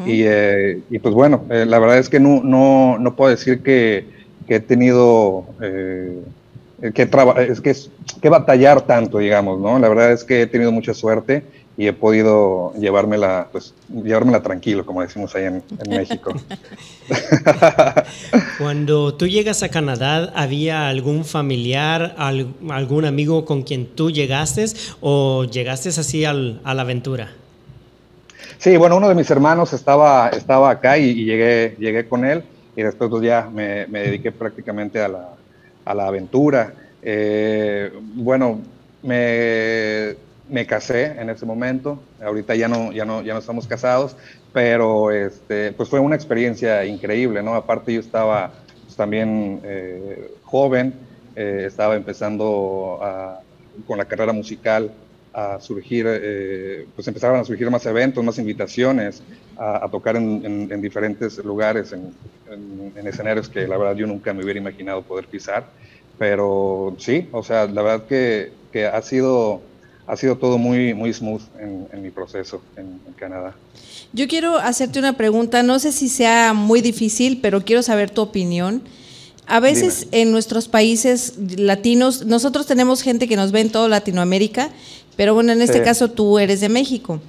[0.06, 4.06] Eh, y, pues bueno, eh, la verdad es que no, no, no puedo decir que,
[4.46, 7.10] que he tenido que,
[7.50, 7.76] es que,
[8.22, 9.80] que batallar tanto, digamos, ¿no?
[9.80, 11.42] La verdad es que he tenido mucha suerte
[11.78, 16.34] y he podido llevármela, pues, llevármela tranquilo, como decimos ahí en, México.
[18.58, 24.66] Cuando tú llegas a Canadá, ¿había algún familiar, algún amigo con quien tú llegaste
[25.02, 27.34] o llegaste así al, a la aventura?
[28.58, 32.44] Sí, bueno, uno de mis hermanos estaba, estaba acá y, llegué, llegué con él
[32.76, 35.30] y después pues, ya me, me dediqué prácticamente a la,
[35.84, 36.74] a la aventura.
[37.02, 38.60] Eh, bueno,
[39.04, 40.16] me
[40.50, 44.16] me casé en ese momento, ahorita ya no, ya no, ya no estamos casados,
[44.54, 47.56] pero este, pues fue una experiencia increíble, ¿no?
[47.56, 48.52] Aparte yo estaba
[48.84, 50.94] pues, también eh, joven,
[51.36, 53.00] eh, estaba empezando
[53.88, 54.92] con la carrera musical
[55.34, 59.22] a surgir, eh, pues empezaron a surgir más eventos, más invitaciones
[59.58, 62.14] a, tocar en, diferentes lugares, en,
[62.96, 65.66] en, escenarios que la verdad yo nunca me hubiera imaginado poder pisar,
[66.18, 69.62] pero sí, o sea, la verdad que, que ha sido
[70.08, 73.56] ha sido todo muy, muy smooth en, mi proceso en, Canadá.
[74.14, 78.22] Yo quiero hacerte una pregunta, no sé si sea muy difícil, pero quiero saber tu
[78.22, 78.82] opinión.
[79.48, 84.70] A veces en nuestros países latinos, nosotros tenemos gente que nos ve en toda Latinoamérica,
[85.16, 87.22] pero bueno, en este caso tú eres de México.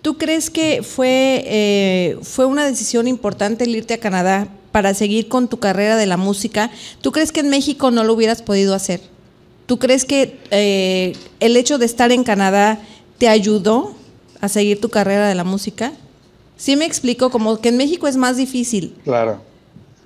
[0.00, 5.28] ¿Tú crees que fue, eh, fue una decisión importante el irte a Canadá para seguir
[5.28, 6.70] con tu carrera de la música?
[7.00, 9.00] ¿Tú crees que en México no lo hubieras podido hacer?
[9.66, 12.80] ¿Tú crees que eh, el hecho de estar en Canadá
[13.18, 13.94] te ayudó
[14.40, 15.92] a seguir tu carrera de la música?
[16.56, 18.94] Sí me explico, como que en México es más difícil.
[19.04, 19.40] Claro.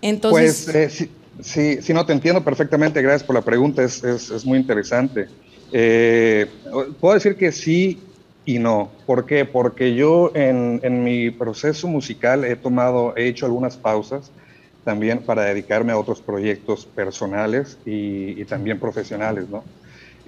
[0.00, 0.68] Entonces...
[0.70, 4.58] Pues eh, sí, sí, no, te entiendo perfectamente, gracias por la pregunta, es, es, muy
[4.58, 5.26] interesante.
[5.72, 6.46] Eh,
[7.00, 7.98] puedo decir que sí
[8.44, 8.90] y no.
[9.06, 9.44] ¿Por qué?
[9.44, 14.30] Porque yo en, en mi proceso musical he tomado, he hecho algunas pausas
[14.88, 19.62] también para dedicarme a otros proyectos personales y, también profesionales, ¿no?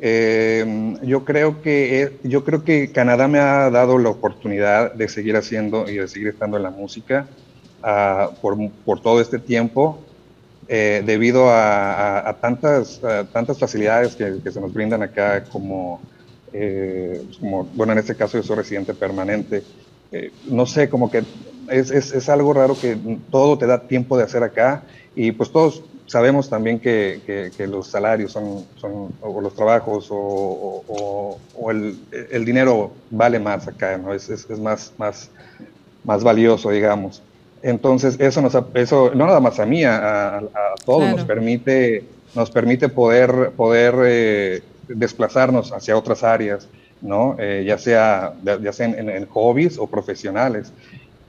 [0.02, 5.34] Eh, yo, creo que, yo creo que Canadá me ha dado la oportunidad de seguir
[5.38, 7.26] haciendo y de seguir estando en la música
[7.82, 9.98] uh, por, por, todo este tiempo,
[10.68, 13.00] eh, debido a, a, tantas,
[13.32, 16.02] tantas facilidades que, que, se nos brindan acá como,
[16.52, 19.62] eh, como, bueno, en este caso yo soy residente permanente.
[20.50, 21.22] no sé, como que
[21.70, 22.98] es, es, es, algo raro que
[23.30, 24.82] todo te da tiempo de hacer acá
[25.14, 31.38] y pues todos sabemos también que, que, los salarios son, son, o los trabajos o,
[31.54, 32.00] o, el,
[32.32, 34.12] el, dinero vale más acá, ¿no?
[34.12, 35.30] Es, es, más, más,
[36.02, 37.22] más valioso, digamos.
[37.62, 40.42] Entonces, eso, nos, eso no nada más a mí, a, a,
[40.84, 42.04] todos nos permite,
[42.34, 46.68] nos permite poder, poder eh, desplazarnos hacia otras áreas,
[47.00, 47.36] ¿no?
[47.38, 50.72] Eh, ya sea, ya sea en, en, hobbies o profesionales.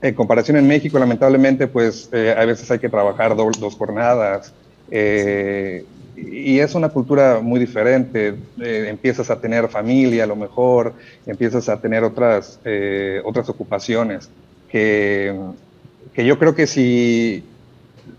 [0.02, 4.52] En comparación en México, lamentablemente, pues eh, a veces hay que trabajar dos jornadas.
[4.90, 5.84] Eh,
[6.16, 8.34] y es una cultura muy diferente.
[8.60, 10.92] Eh, empiezas a tener familia a lo mejor,
[11.24, 12.58] empiezas a tener otras,
[13.24, 14.28] otras ocupaciones
[14.68, 15.38] que,
[16.12, 17.44] que, yo creo que si,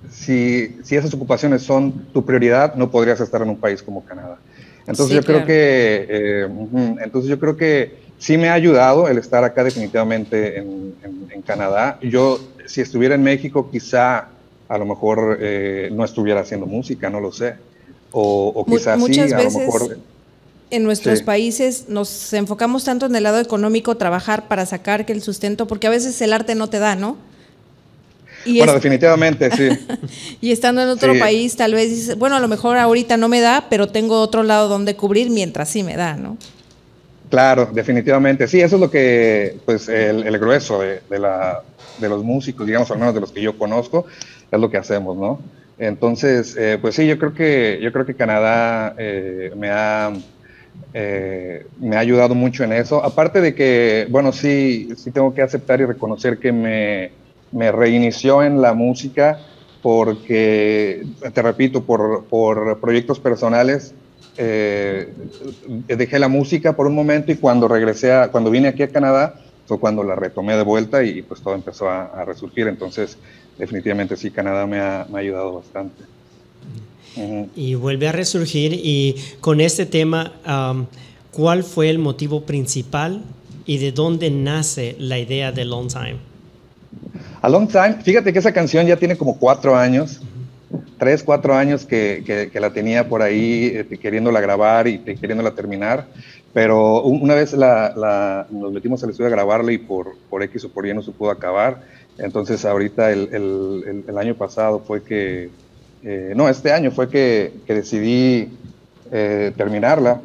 [0.10, 4.38] si, si, esas ocupaciones son tu prioridad, no podrías estar en un país como Canadá.
[4.88, 6.48] Entonces yo creo que,
[7.02, 10.94] entonces yo creo que sí me ha ayudado el estar acá definitivamente en,
[11.46, 12.00] Canadá.
[12.02, 14.30] Yo, si estuviera en México, quizá
[14.70, 17.56] a lo mejor eh, no estuviera haciendo música, no lo sé.
[18.14, 19.98] O, quizás sí, a lo mejor...
[20.72, 25.22] En nuestros países nos enfocamos tanto en el lado económico, trabajar para sacar que el
[25.22, 27.18] sustento, porque a veces el arte no te da, ¿no?
[28.46, 29.70] bueno, definitivamente, sí.
[30.42, 33.42] y estando en otro país, tal vez dices, bueno, a lo mejor ahorita no me
[33.42, 36.38] da, pero tengo otro lado donde cubrir mientras sí me da, ¿no?
[37.34, 38.48] Claro, definitivamente.
[38.48, 41.64] Sí, eso es lo que, pues, el, grueso de, la,
[41.98, 44.06] de, los músicos, digamos, al menos de los que yo conozco,
[44.52, 45.40] es lo que hacemos, ¿no?
[45.80, 50.14] Entonces, eh, pues sí, yo creo que, yo creo que Canadá eh, me, ha,
[50.94, 53.04] eh, me ha ayudado mucho en eso.
[53.04, 57.14] Aparte de que, bueno, sí, sí tengo que aceptar y reconocer que me,
[57.52, 59.40] me reinició en la música
[59.82, 61.04] porque,
[61.34, 63.96] te repito, por, por proyectos personales
[64.38, 65.14] eh,
[65.88, 69.40] dejé la música por un momento y cuando regresé, a, cuando vine aquí a Canadá,
[69.68, 72.68] fue cuando la retomé de vuelta y pues todo empezó a, resurgir.
[72.68, 73.18] Entonces,
[73.58, 76.04] definitivamente sí, Canadá me ha, ayudado bastante.
[77.56, 80.34] Y vuelve a resurgir y con este tema,
[81.32, 83.22] ¿cuál fue el motivo principal
[83.66, 86.18] y de dónde nace la idea de Long Time?
[87.42, 90.22] A Long Time, fíjate que esa canción ya tiene como cuatro años
[90.98, 96.08] tres, cuatro años que, que, la tenía por ahí este, queriéndola grabar y queriéndola terminar,
[96.54, 100.70] pero una vez la, nos metimos al estudio a grabarla y por, por X o
[100.70, 101.82] por Y no se pudo acabar,
[102.18, 105.50] entonces ahorita el, el, el año pasado fue que,
[106.04, 108.50] eh, no, este año fue que, que decidí
[109.12, 110.22] eh, terminarla,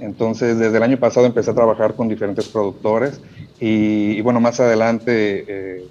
[0.00, 3.20] entonces desde el año pasado empecé a trabajar con diferentes productores
[3.60, 5.86] y, bueno, más adelante eh,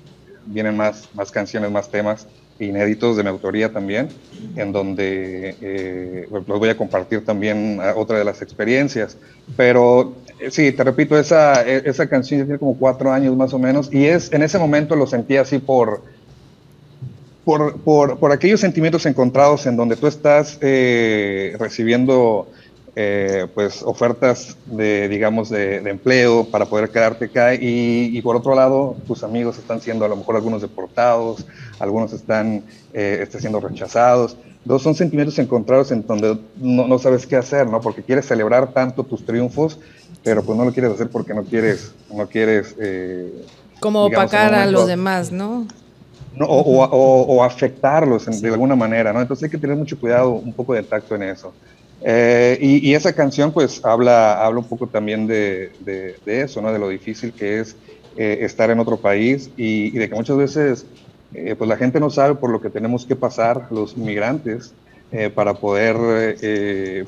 [0.46, 2.28] vienen más, más canciones, más temas
[2.60, 4.10] inéditos de mi autoría también,
[4.56, 9.18] en donde eh, los voy a compartir también otra de las experiencias.
[9.56, 13.60] Pero eh, sí, te repito, esa, e, esa canción tiene como cuatro años más o
[13.60, 16.02] menos, y es en ese momento lo sentí así por,
[17.46, 22.48] por, por, por aquellos sentimientos encontrados en donde tú estás eh, recibiendo
[23.02, 28.98] eh, pues ofertas de, digamos, de, empleo para poder quedarte acá y, por otro lado,
[29.08, 31.46] tus amigos están siendo a lo mejor algunos deportados,
[31.80, 32.62] algunos están,
[32.94, 34.36] eh, están siendo rechazados.
[34.66, 37.80] Dos son sentimientos encontrados en donde no, no, sabes qué hacer, ¿no?
[37.80, 39.80] Porque quieres celebrar tanto tus triunfos,
[40.22, 42.76] pero pues no lo quieres hacer porque no quieres, no quieres...
[42.82, 43.46] Eh,
[43.80, 45.66] Como opacar a los demás, ¿no?
[46.36, 49.22] No, o, o, o, afectarlos de alguna manera, ¿no?
[49.22, 51.54] Entonces hay que tener mucho cuidado, un poco de tacto en eso.
[52.02, 55.72] Eh, y, esa canción pues habla, habla un poco también de,
[56.26, 56.72] eso, ¿no?
[56.72, 57.76] de lo difícil que es
[58.18, 60.86] eh, estar en otro país y, de que muchas veces
[61.34, 64.74] eh, pues la gente no sabe por lo que tenemos que pasar los inmigrantes
[65.34, 66.38] para poder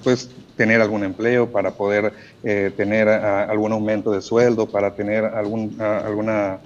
[0.03, 0.27] pues
[0.57, 2.11] tener algún empleo, para poder
[2.41, 6.57] tener algún aumento de sueldo, para tener algún, alguna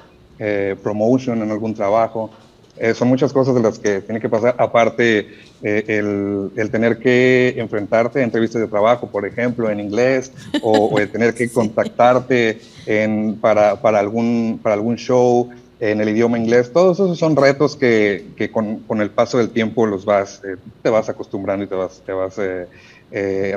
[0.82, 2.32] promotion en algún trabajo.
[2.78, 5.30] Eh, son muchas cosas de las que tiene que pasar, aparte
[5.64, 11.00] eh, el, el, tener que enfrentarte a entrevistas de trabajo, por ejemplo, en inglés, o,
[11.00, 15.50] el tener que contactarte en, para, para, algún, para algún show
[15.80, 16.72] en el idioma inglés.
[16.74, 20.58] Todos esos son retos que, que con, con, el paso del tiempo los vas, eh,
[20.82, 22.40] te vas acostumbrando y te vas, te vas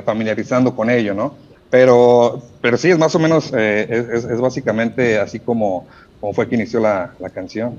[0.05, 1.33] familiarizando con ello, ¿no?
[1.69, 5.85] Pero, pero sí, es más o menos, es, es, básicamente así como,
[6.21, 7.75] como fue que inició la, la canción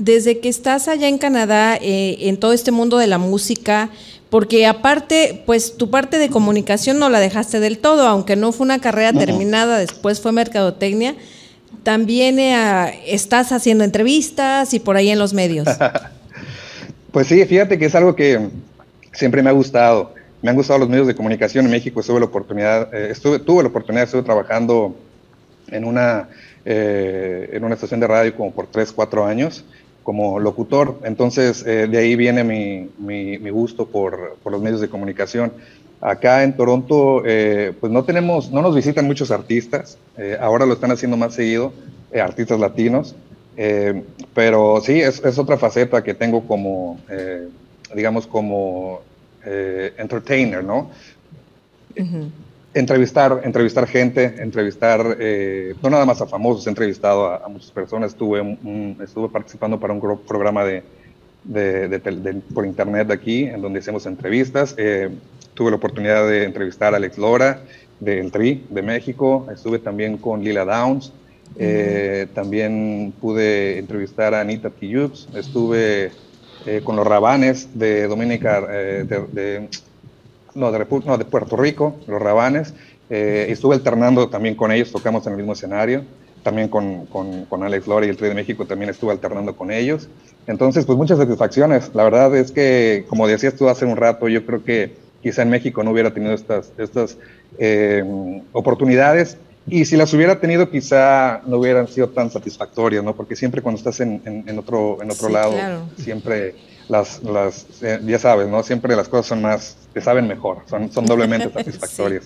[0.00, 3.90] desde que estás allá en Canadá, eh, en todo este mundo de la música,
[4.30, 8.64] porque aparte, pues tu parte de comunicación no la dejaste del todo, aunque no fue
[8.64, 11.16] una carrera terminada, después fue mercadotecnia,
[11.82, 15.68] también eh, estás haciendo entrevistas y por ahí en los medios.
[17.12, 18.48] pues sí, fíjate que es algo que
[19.12, 20.14] siempre me ha gustado.
[20.40, 22.00] Me han gustado los medios de comunicación en México.
[22.00, 24.96] Estuve la oportunidad, eh, estuve, tuve la oportunidad, estuve trabajando
[25.70, 26.30] en una,
[26.64, 29.64] en una estación de radio como por tres, cuatro años
[30.10, 30.98] como locutor.
[31.04, 35.52] Entonces, eh, de ahí viene mi, mi, gusto por, por, los medios de comunicación.
[36.00, 39.98] Acá en Toronto, eh, pues no tenemos, no nos visitan muchos artistas.
[40.18, 41.72] Eh, ahora lo están haciendo más seguido,
[42.12, 43.14] artistas latinos.
[44.34, 46.98] pero sí, es, es, otra faceta que tengo como,
[47.94, 49.02] digamos, como
[49.44, 50.90] entertainer, ¿no?
[52.74, 58.12] Entrevistar, entrevistar gente, entrevistar, eh, no nada más a famosos, he entrevistado a, muchas personas,
[58.12, 58.58] estuve,
[59.02, 60.82] estuve participando para un programa de,
[62.54, 64.74] por internet de aquí, en donde hacemos entrevistas.
[64.78, 65.10] Eh,
[65.54, 67.62] tuve la oportunidad de entrevistar a Alex Lora,
[67.98, 69.46] del Tri, de México.
[69.52, 71.12] Estuve también con Lila Downs.
[71.58, 75.28] Eh, también pude entrevistar a Anita Tiyups.
[75.34, 76.12] Estuve
[76.84, 79.66] con los Rabanes de Dominica, de
[80.54, 82.74] no, de, no, de Puerto Rico, los Rabanes.
[83.08, 86.04] Eh, estuve alternando también con ellos, tocamos en el mismo escenario.
[86.42, 89.70] También con, con, con Alex Lora y el Tri de México también estuve alternando con
[89.70, 90.08] ellos.
[90.46, 91.90] Entonces, pues muchas satisfacciones.
[91.94, 95.50] La verdad es que, como decías tú hace un rato, yo creo que quizá en
[95.50, 97.18] México no hubiera tenido estas, estas
[97.58, 98.02] eh,
[98.52, 99.36] oportunidades
[99.66, 103.14] y si las hubiera tenido quizá no hubieran sido tan satisfactorias, ¿no?
[103.14, 105.54] Porque siempre cuando estás en, en, otro, en otro lado,
[105.96, 106.54] siempre
[106.90, 108.62] las, las eh, ya sabes, ¿no?
[108.62, 112.24] Siempre las cosas son más, te saben mejor, son, son doblemente satisfactorias.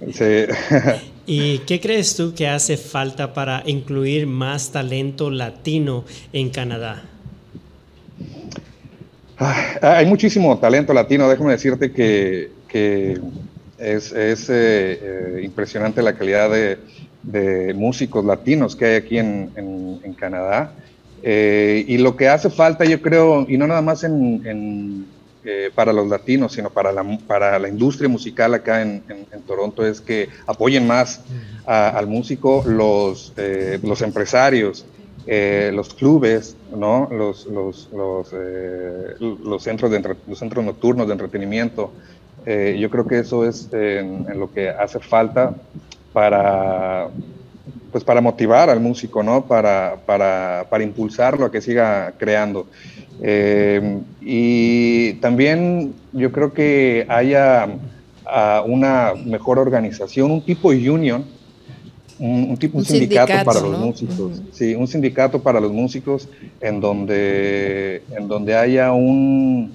[1.26, 7.02] ¿Y qué crees tú que hace falta para incluir más talento latino en Canadá?
[9.38, 13.18] Ah, hay muchísimo talento latino, déjame decirte que, que
[13.78, 16.78] es, es eh, eh, impresionante la calidad de,
[17.22, 20.72] de, músicos latinos que hay aquí en, en, en Canadá.
[21.22, 26.08] Eh, y lo que hace falta, yo creo, y no nada más eh, para los
[26.08, 29.02] latinos, sino para la, para la industria musical acá en,
[29.46, 31.22] Toronto, es que apoyen más
[31.66, 34.86] al músico los, eh, los empresarios,
[35.26, 37.46] los clubes, los,
[39.62, 41.92] centros, nocturnos de entretenimiento.
[42.46, 45.54] yo creo que eso es lo que hace falta
[46.12, 47.08] para
[47.90, 49.44] pues para motivar al músico, ¿no?
[49.46, 52.66] Para, para, para impulsarlo a que siga creando.
[54.20, 57.68] y también yo creo que haya
[58.26, 61.24] ah, una mejor organización, un tipo de union,
[62.18, 66.28] un, tipo, un, sindicato, para los músicos, sí, un sindicato para los músicos
[66.60, 69.72] en donde, en donde haya un,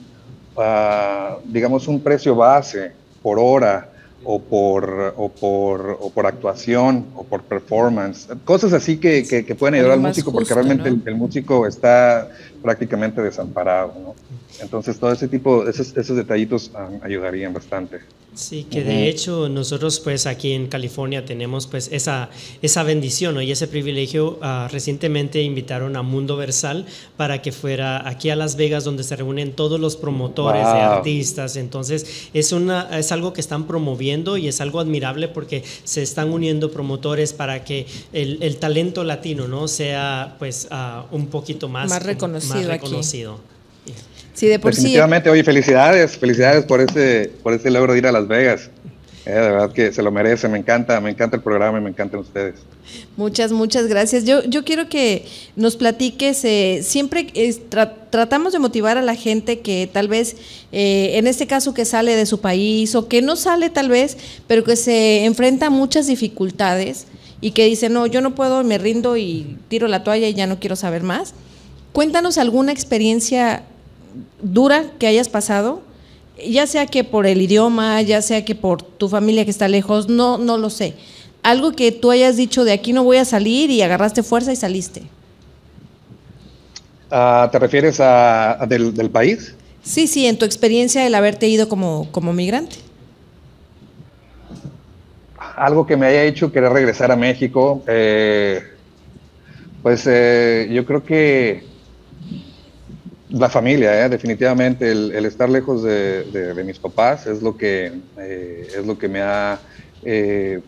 [0.55, 2.91] ah, digamos, un precio base
[3.24, 3.89] por hora
[4.26, 9.76] o por, o por, o por actuación o por performance, cosas así que, que, pueden
[9.76, 12.30] ayudar al músico porque realmente el, músico está
[12.66, 13.93] prácticamente desamparado.
[13.99, 14.16] ¿no?
[14.59, 17.99] Entonces todo ese tipo, esos, esos detallitos ah, ayudarían bastante.
[18.34, 22.30] Sí, que de hecho nosotros pues aquí en California tenemos pues esa,
[22.61, 24.39] esa bendición y ese privilegio.
[24.41, 26.86] Ah, recientemente invitaron a Mundo Versal
[27.16, 31.55] para que fuera aquí a Las Vegas donde se reúnen todos los promotores de artistas.
[31.55, 36.32] Entonces es, una, es algo que están promoviendo y es algo admirable porque se están
[36.32, 41.89] uniendo promotores para que el, el talento latino no sea pues uh, un poquito más,
[41.89, 42.54] más reconocido.
[42.54, 43.39] Más reconocido.
[44.33, 48.11] Sí, de por Definitivamente, oye, felicidades, felicidades por ese, por ese logro de ir a
[48.11, 48.69] Las Vegas.
[49.25, 51.89] Eh, de verdad que se lo merece, me encanta, me encanta el programa y me
[51.89, 52.55] encantan ustedes.
[53.17, 54.23] Muchas, muchas gracias.
[54.23, 55.25] Yo, yo quiero que
[55.55, 57.27] nos platiques, eh, siempre
[58.11, 60.35] tratamos de motivar a la gente que tal vez,
[60.71, 64.17] eh, en este caso que sale de su país o que no sale tal vez,
[64.47, 67.07] pero que se enfrenta a muchas dificultades
[67.41, 70.45] y que dice, no, yo no puedo, me rindo y tiro la toalla y ya
[70.45, 71.33] no quiero saber más.
[71.95, 73.63] Cuéntanos alguna experiencia
[74.41, 75.81] dura que hayas pasado,
[76.45, 80.09] ya sea que por el idioma, ya sea que por tu familia que está lejos,
[80.09, 80.95] no, no lo sé.
[81.41, 84.57] Algo que tú hayas dicho de aquí no voy a salir y agarraste fuerza y
[84.57, 85.03] saliste.
[87.09, 89.55] Ah, ¿Te refieres a, del, país?
[89.81, 92.75] Sí, sí, en tu experiencia el haberte ido como, como migrante.
[95.55, 98.63] Algo que me haya hecho querer regresar a México, eh,
[99.81, 101.73] pues eh, yo creo que
[103.36, 104.09] la familia, ¿eh?
[104.09, 109.21] definitivamente, el, estar lejos de, mis papás es lo que, eh, es lo que me
[109.21, 109.59] ha,
[110.03, 110.61] eh,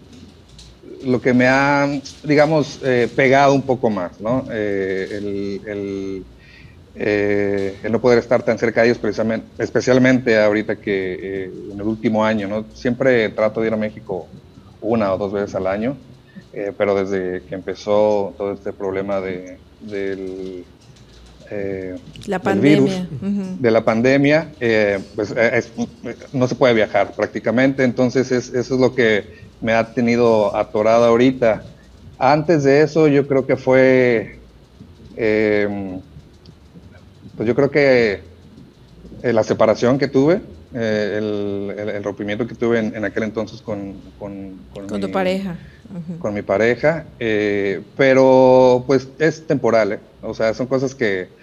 [1.05, 1.88] lo que me ha,
[2.24, 2.80] digamos,
[3.15, 4.45] pegado un poco más, ¿no?
[4.51, 6.26] El, el,
[7.89, 12.49] no poder estar tan cerca de ellos, precisamente, especialmente ahorita que en el último año,
[12.49, 12.65] ¿no?
[12.74, 14.28] Siempre trato de ir a México
[14.82, 15.95] una o dos veces al año,
[16.78, 20.65] pero desde que empezó todo este problema de, del
[21.50, 21.95] eh,
[22.26, 23.08] la pandemia.
[23.60, 25.64] de la pandemia, eh, pues eh,
[26.34, 29.24] no se puede viajar prácticamente, entonces eso es lo que
[29.62, 31.64] me ha tenido atorada ahorita.
[32.20, 34.39] Antes de eso yo creo que fue,
[35.16, 36.02] em,
[37.38, 38.22] pues yo creo que
[39.24, 40.41] la separación que tuve,
[40.74, 44.58] el, rompimiento que tuve en, aquel entonces con, con,
[45.00, 45.56] tu pareja.
[46.20, 47.06] Con mi pareja,
[47.95, 51.36] pero pues es temporal, o sea, son cosas que,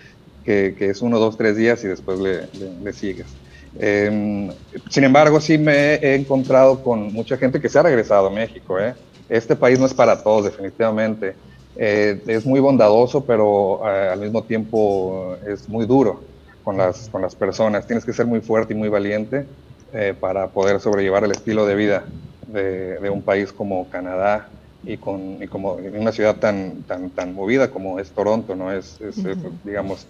[0.45, 2.49] que, es uno, dos, tres días y después le,
[2.83, 3.27] le, sigues.
[3.79, 4.51] Em,
[4.91, 8.79] sin embargo, sí me he encontrado con mucha gente que se ha regresado a México.
[8.79, 8.95] ¿eh?
[9.29, 11.35] Este país no es para todos, definitivamente.
[11.77, 16.23] Eh, es muy bondadoso, pero eh, al mismo tiempo es muy duro
[16.63, 17.87] con las, con las personas.
[17.87, 19.47] Tienes que ser muy fuerte y muy valiente
[20.19, 22.05] para poder sobrellevar el estilo de vida
[22.49, 24.49] de, de un país como Canadá,
[24.87, 28.73] y, con, y como en una ciudad tan, tan, tan movida como es Toronto, ¿no?
[28.73, 28.99] Es,
[29.65, 30.07] digamos,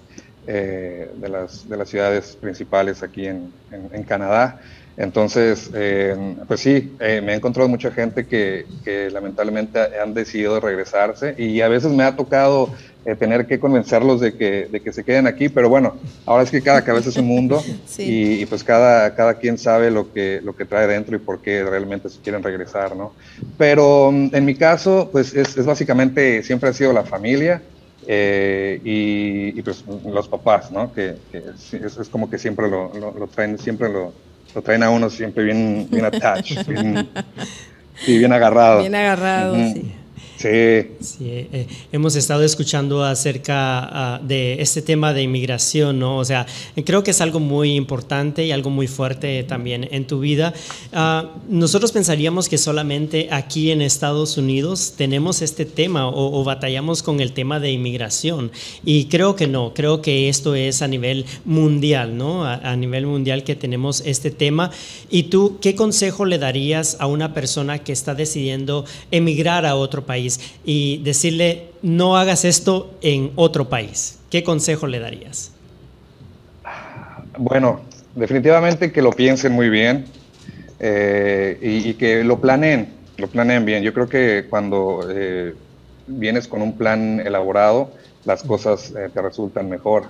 [0.46, 4.60] eh, de, las, de las ciudades principales aquí en, en, Canadá.
[4.96, 10.60] Entonces, eh, pues sí, eh, me he encontrado mucha gente que, que, lamentablemente han decidido
[10.60, 12.70] regresarse y a veces me ha tocado
[13.18, 16.62] tener que convencerlos de que, de que se queden aquí, pero bueno, ahora es que
[16.62, 17.62] cada cabeza es un mundo
[17.98, 21.62] y, pues cada, cada quien sabe lo que, lo que trae dentro y por qué
[21.64, 23.12] realmente se quieren regresar, ¿no?
[23.58, 27.60] Pero mm, en mi caso, pues es, es básicamente, siempre ha sido la familia.
[28.06, 30.92] Eh, y, pues los papás, ¿no?
[30.92, 34.12] Que, es, como que siempre lo, lo, traen, siempre lo,
[34.54, 37.08] lo, traen a uno siempre bien, bien attached, bien,
[38.06, 38.80] bien agarrado.
[38.80, 39.92] Bien agarrado, sí.
[40.36, 40.48] Sí.
[40.48, 46.18] Eh, hemos estado escuchando acerca ah, de este tema de inmigración, ¿no?
[46.18, 46.46] O sea,
[46.84, 50.52] creo que es algo muy importante y algo muy fuerte también en tu vida.
[50.92, 57.20] Ah, nosotros pensaríamos que solamente aquí en Estados Unidos tenemos este tema o, batallamos con
[57.20, 58.50] el tema de inmigración
[58.84, 62.44] y creo que no, creo que esto es a nivel mundial, ¿no?
[62.44, 64.70] A, a nivel mundial que tenemos este tema.
[65.10, 70.04] ¿Y tú qué consejo le darías a una persona que está decidiendo emigrar a otro
[70.04, 70.23] país?
[70.64, 74.18] Y decirle, no hagas esto en otro país?
[74.30, 75.52] ¿Qué consejo le darías?
[77.38, 77.80] Bueno,
[78.14, 80.06] definitivamente que lo piensen muy bien
[80.80, 83.82] eh, y, que lo planeen, lo planeen bien.
[83.82, 85.54] Yo creo que cuando eh,
[86.06, 87.90] vienes con un plan elaborado,
[88.24, 90.04] las cosas eh, te resultan mejor.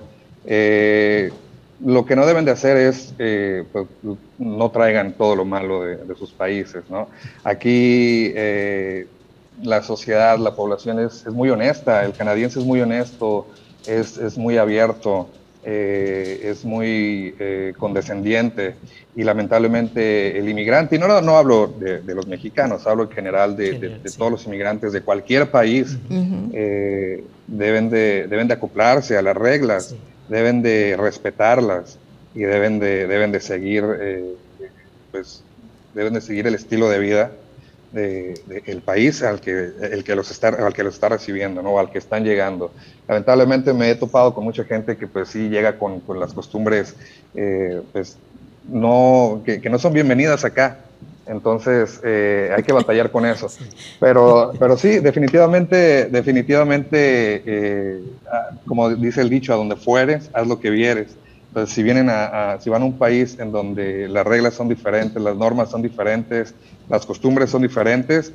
[0.45, 1.31] Eh,
[1.83, 3.13] lo que no deben de hacer es,
[3.71, 3.87] pues,
[4.37, 7.09] no traigan todo lo malo de, sus países, ¿no?
[7.43, 8.33] Aquí
[9.63, 13.47] la sociedad, la población es, muy honesta, el canadiense es muy honesto,
[13.87, 15.29] es, muy abierto,
[15.63, 17.35] eh, es muy
[17.77, 18.75] condescendiente
[19.15, 23.99] y lamentablemente el inmigrante, y no, no hablo de, los mexicanos, hablo en general de,
[24.17, 29.95] todos los inmigrantes de cualquier país, deben, de, deben de acoplarse a las reglas
[30.29, 31.97] deben de respetarlas
[32.33, 34.35] y deben de, deben de seguir, eh,
[35.11, 35.43] pues,
[35.93, 37.31] deben de seguir el estilo de vida
[37.95, 41.79] del de, país al que, el que los está, al que los está recibiendo, ¿no?
[41.79, 42.71] al que están llegando.
[43.07, 46.95] Lamentablemente me he topado con mucha gente que pues sí llega con, con las costumbres
[47.35, 48.17] eh, pues,
[48.67, 50.79] no, que, que, no son bienvenidas acá.
[51.25, 53.47] Entonces eh, hay que batallar con eso.
[53.99, 60.45] Pero, pero sí, definitivamente, definitivamente, eh, ah, como dice el dicho, a donde fueres, haz
[60.45, 61.15] lo que vieres.
[61.55, 65.23] Entonces, si vienen a, si van a un país en donde las reglas son diferentes,
[65.23, 66.53] las normas son diferentes,
[66.89, 68.33] las costumbres son diferentes,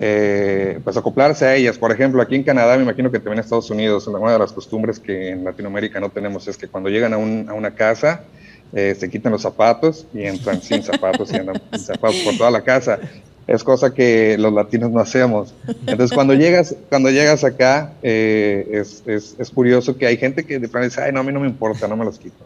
[0.00, 1.78] eh, pues acoplarse a ellas.
[1.78, 4.52] Por ejemplo, aquí en Canadá, me imagino que también en Estados Unidos, una de las
[4.52, 8.24] costumbres que en Latinoamérica no tenemos es que cuando llegan a, a una casa,
[8.72, 12.50] eh, se quitan los zapatos y entran sin zapatos y andan sin zapatos por toda
[12.50, 12.98] la casa.
[13.46, 15.54] Es cosa que los latinos no hacemos.
[15.86, 20.58] Entonces, cuando llegas, cuando llegas acá, eh, es, es, es, curioso que hay gente que
[20.58, 22.44] de pronto dice, ay, no, a mí no me importa, no me los quito.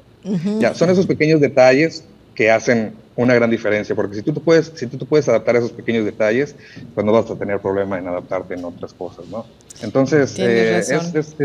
[0.59, 4.72] Ya, son esos pequeños detalles que hacen una gran diferencia, porque si tú te puedes,
[4.74, 6.57] si tú te puedes adaptar a esos pequeños detalles,
[6.94, 9.47] pues no vas a tener problema en adaptarte en otras cosas, ¿no?
[9.82, 11.36] Entonces, eh, es,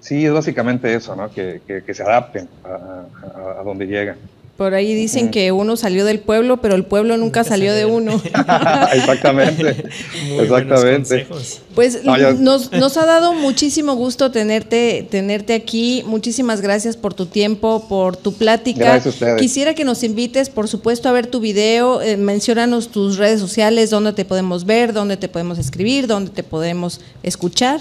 [0.00, 1.30] Sí, es básicamente eso, ¿no?
[1.30, 4.16] Que, que, se adapten a, a, donde llegan.
[4.60, 8.20] Por ahí dicen que uno salió del pueblo, pero el pueblo nunca, salió de uno.
[8.92, 9.70] exactamente.
[10.38, 11.26] exactamente.
[11.74, 16.02] Pues nos, nos, ha dado muchísimo gusto tenerte, tenerte aquí.
[16.04, 18.84] Muchísimas gracias por tu tiempo, por tu plática.
[18.84, 19.40] Gracias a ustedes.
[19.40, 22.02] Quisiera que nos invites, por supuesto, a ver tu video.
[22.02, 26.42] Eh, menciónanos tus redes sociales, dónde te podemos ver, dónde te podemos escribir, dónde te
[26.42, 27.80] podemos escuchar.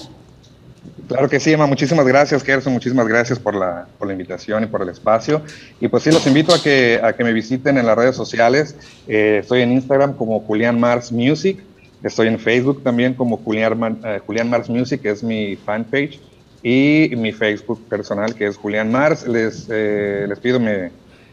[1.09, 1.65] Claro que sí, Emma.
[1.65, 2.71] Muchísimas gracias, Gerson.
[2.71, 5.41] Muchísimas gracias por la, por la invitación y por el espacio.
[5.79, 8.75] Y pues sí, los invito a que, a que me visiten en las redes sociales.
[9.07, 11.63] Eh, estoy en Instagram como Julián Mars Music.
[12.03, 16.19] Estoy en Facebook también como Julián, eh, Julián Mars Music, que es mi fanpage.
[16.61, 19.27] Y mi Facebook personal, que es Julián Mars.
[19.27, 20.91] Les, eh, les pido me,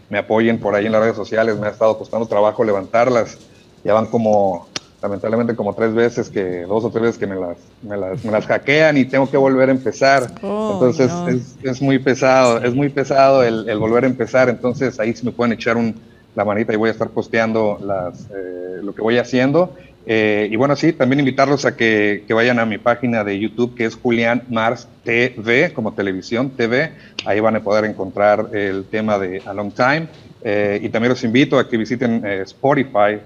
[0.09, 1.55] me apoyen por ahí en las redes sociales.
[1.59, 3.37] Me ha estado costando trabajo levantarlas.
[3.85, 4.68] Ya van como
[5.07, 8.32] lamentablemente como tres veces que, dos o tres veces que me las, me las, me
[8.32, 10.32] las hackean y tengo que volver a empezar.
[10.42, 14.48] Oh, entonces es, es, muy pesado, es muy pesado el, el, volver a empezar.
[14.48, 15.94] Entonces ahí sí me pueden echar un,
[16.36, 19.74] la manita y voy a estar posteando las, eh, lo que voy haciendo.
[20.09, 23.74] Eh, y bueno, sí, también invitarlos a que, que, vayan a mi página de YouTube
[23.74, 26.92] que es Julián Mars TV, como televisión TV.
[27.24, 30.07] Ahí van a poder encontrar el tema de A Long Time.
[30.44, 33.18] Eh, y también los invito a que visiten Spotify.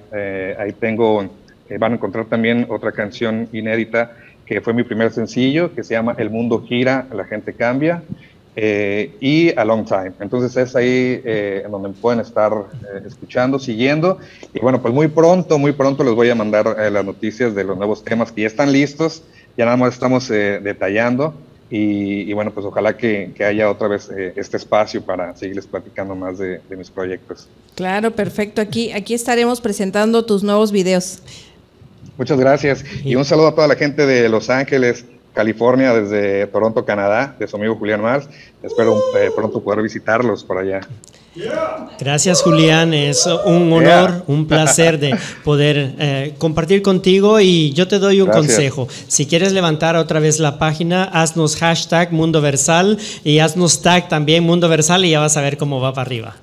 [0.58, 1.28] ahí tengo
[1.70, 5.94] eh, van a encontrar también otra canción inédita que fue mi primer sencillo, que se
[5.94, 8.02] llama El mundo gira, la gente cambia,
[8.56, 10.12] eh, y A Long Time.
[10.18, 12.52] Entonces es ahí eh, en donde pueden estar
[13.06, 14.18] escuchando, siguiendo.
[14.52, 17.76] Y bueno, pues muy pronto, muy pronto les voy a mandar las noticias de los
[17.76, 19.22] nuevos temas que ya están listos,
[19.56, 21.32] ya nada más estamos detallando.
[21.72, 26.60] Y, bueno, pues ojalá que, haya otra vez este espacio para seguirles platicando más de,
[26.68, 27.46] de mis proyectos.
[27.76, 28.60] Claro, perfecto.
[28.60, 31.22] Aquí, aquí estaremos presentando tus nuevos videos.
[32.20, 32.84] Muchas gracias.
[33.02, 37.48] Y un saludo a toda la gente de Los Ángeles, California, desde Toronto, Canadá, de
[37.48, 38.28] su amigo Julián Mars.
[38.62, 40.82] Espero eh, pronto poder visitarlos por allá.
[41.98, 47.98] Gracias Julián, es un honor, un placer de poder eh, compartir contigo y yo te
[47.98, 48.86] doy un consejo.
[49.08, 54.44] Si quieres levantar otra vez la página, haznos hashtag Mundo Versal y haznos tag también
[54.44, 56.36] Mundo Versal y ya vas a ver cómo va para arriba.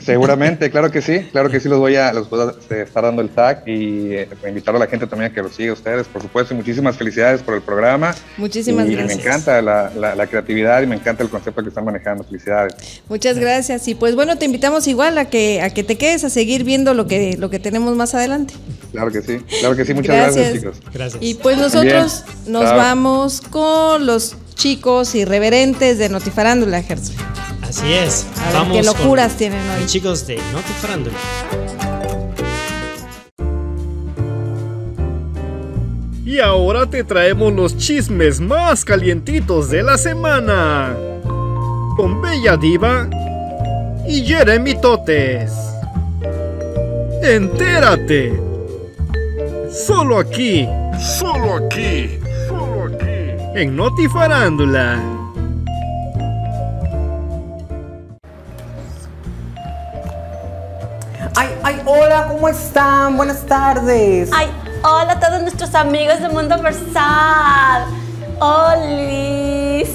[0.00, 3.04] Seguramente, claro que sí, claro que sí los voy a, los voy a este, estar
[3.04, 6.06] dando el tag y eh, invitar a la gente también a que los siga ustedes,
[6.08, 8.14] por supuesto, y muchísimas felicidades por el programa.
[8.36, 9.16] Muchísimas y gracias.
[9.16, 13.02] Me encanta la, la, creatividad y me encanta el concepto que están manejando, felicidades.
[13.08, 16.30] Muchas gracias y pues bueno, te invitamos igual a que, a que te quedes a
[16.30, 18.54] seguir viendo lo que, lo que tenemos más adelante.
[18.92, 20.76] Claro que sí, claro que sí, muchas gracias, chicos.
[20.92, 21.22] Gracias.
[21.22, 27.14] Y pues nosotros nos vamos con los chicos irreverentes de Notifarándula, Gerson.
[27.62, 28.26] Así es.
[28.48, 29.86] A Vamos qué locuras tienen hoy.
[29.86, 31.16] Chicos de Notifarándula.
[36.24, 40.96] Y ahora te traemos los chismes más calientitos de la semana.
[41.96, 43.08] Con Bella Diva
[44.08, 45.52] y Jeremy Totes.
[47.22, 48.40] Entérate.
[49.70, 50.66] Solo aquí.
[50.98, 52.18] Solo aquí
[53.56, 55.00] en Notifarándula.
[61.34, 63.16] Ay, ay, hola, ¿cómo están?
[63.16, 64.30] Buenas tardes.
[64.34, 64.50] Ay,
[64.82, 67.86] hola a todos nuestros amigos del mundo versal.
[68.38, 69.88] Olis.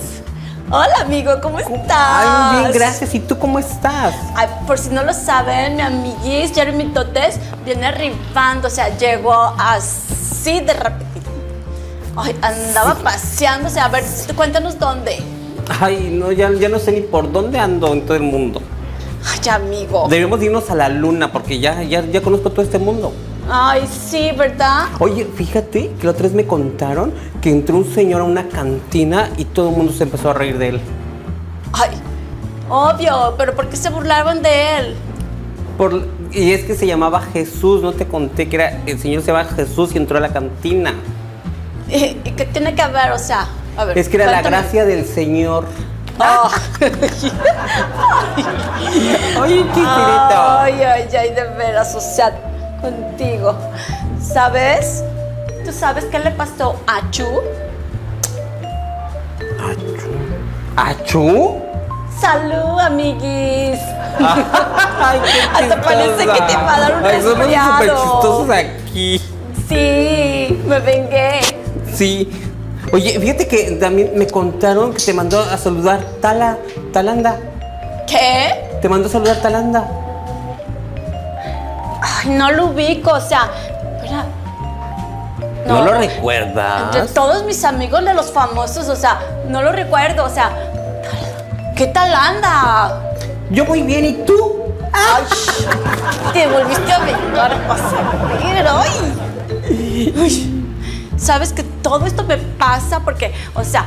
[0.71, 1.91] Hola, amigo, ¿cómo estás?
[1.91, 3.13] Ay, muy bien, gracias.
[3.13, 4.15] ¿Y tú cómo estás?
[4.35, 9.53] Ay, por si no lo saben, mi amiguis Jeremy Totes viene arribando, o sea, llegó
[9.59, 11.10] así de rápido
[12.15, 13.79] Ay, andaba paseándose.
[13.79, 14.03] A ver,
[14.35, 15.19] cuéntanos dónde.
[15.79, 18.61] Ay, no, ya, ya no sé ni por dónde ando en todo el mundo.
[19.25, 20.07] Ay, amigo.
[20.09, 23.13] Debemos de irnos a la luna porque ya, ya, ya conozco todo este mundo.
[23.49, 24.87] Ay, sí, ¿verdad?
[24.99, 29.45] Oye, fíjate que otra vez me contaron que entró un señor a una cantina y
[29.45, 30.81] todo el mundo se empezó a reír de él.
[31.73, 31.89] Ay,
[32.69, 34.95] obvio, pero ¿por qué se burlaban de él?
[35.77, 39.31] Por, y es que se llamaba Jesús, no te conté que era el señor se
[39.31, 40.93] llama Jesús y entró a la cantina.
[41.91, 43.11] ¿Y y qué tiene que ver?
[43.11, 43.45] O sea,
[43.77, 43.97] a ver.
[43.97, 45.65] Es que era la gracia del señor.
[46.19, 46.49] Ah.
[49.39, 50.35] Oye, chispirito.
[50.59, 52.31] Ay, ay, ay, de veras, o sea,
[52.81, 53.55] contigo.
[54.21, 55.03] ¿Sabes?
[55.65, 57.25] ¿Tú sabes qué le pasó a Chu?
[60.75, 61.61] ¿Achú?
[62.19, 63.79] Salud, amiguis.
[64.19, 67.71] Ay, qué Hasta parece que te va a dar un somos resfriado.
[67.71, 69.21] súper chistosos aquí.
[69.67, 71.40] Sí, me vengué.
[72.01, 72.27] Sí.
[72.93, 76.57] Oye, fíjate que también me contaron que te mandó a saludar Tala,
[76.91, 77.37] Talanda.
[78.07, 78.79] ¿Qué?
[78.81, 79.87] Te mandó a saludar Talanda.
[82.01, 83.51] Ay, no lo ubico, o sea.
[85.67, 87.13] ¿No, lo Entre recuerdas?
[87.13, 90.49] todos mis amigos de los famosos, o sea, no lo recuerdo, o sea,
[91.75, 92.99] ¿qué tal anda?
[93.51, 94.73] Yo muy bien, ¿y tú?
[94.91, 95.23] Ay,
[96.33, 100.11] te volviste a vengar, vas a ver, ay.
[100.17, 100.60] Uy,
[101.21, 103.85] Sabes que todo esto me pasa porque, o sea,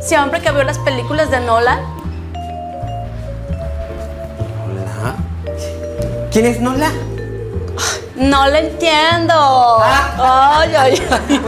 [0.00, 1.80] siempre que veo las películas de Nolan,
[6.36, 6.90] ¿Quién es Nola?
[8.16, 9.34] No lo entiendo.
[9.82, 11.40] Ay, ay, ay.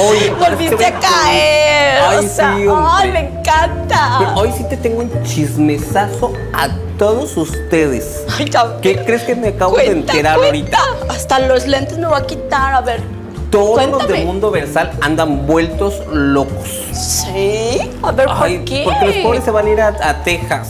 [0.00, 2.00] Oye, pero Volviste te a caer.
[2.08, 4.16] Ay, o sea, sí, ay, me encanta.
[4.18, 6.68] Pero hoy sí te tengo un chismesazo a
[6.98, 8.24] todos ustedes.
[8.38, 10.78] Ay, ya- ¿Qué crees que me acabo de enterar cuenta.
[10.78, 10.78] ahorita?
[11.10, 13.02] Hasta los lentes me voy a quitar, a ver.
[13.50, 14.18] Todos los Cuéntame.
[14.18, 16.68] de Mundo Versal andan vueltos locos.
[16.92, 17.80] ¿Sí?
[18.02, 18.82] A ver, ¿por Ay, qué?
[18.84, 20.68] porque los pobres se van a ir a, a Texas.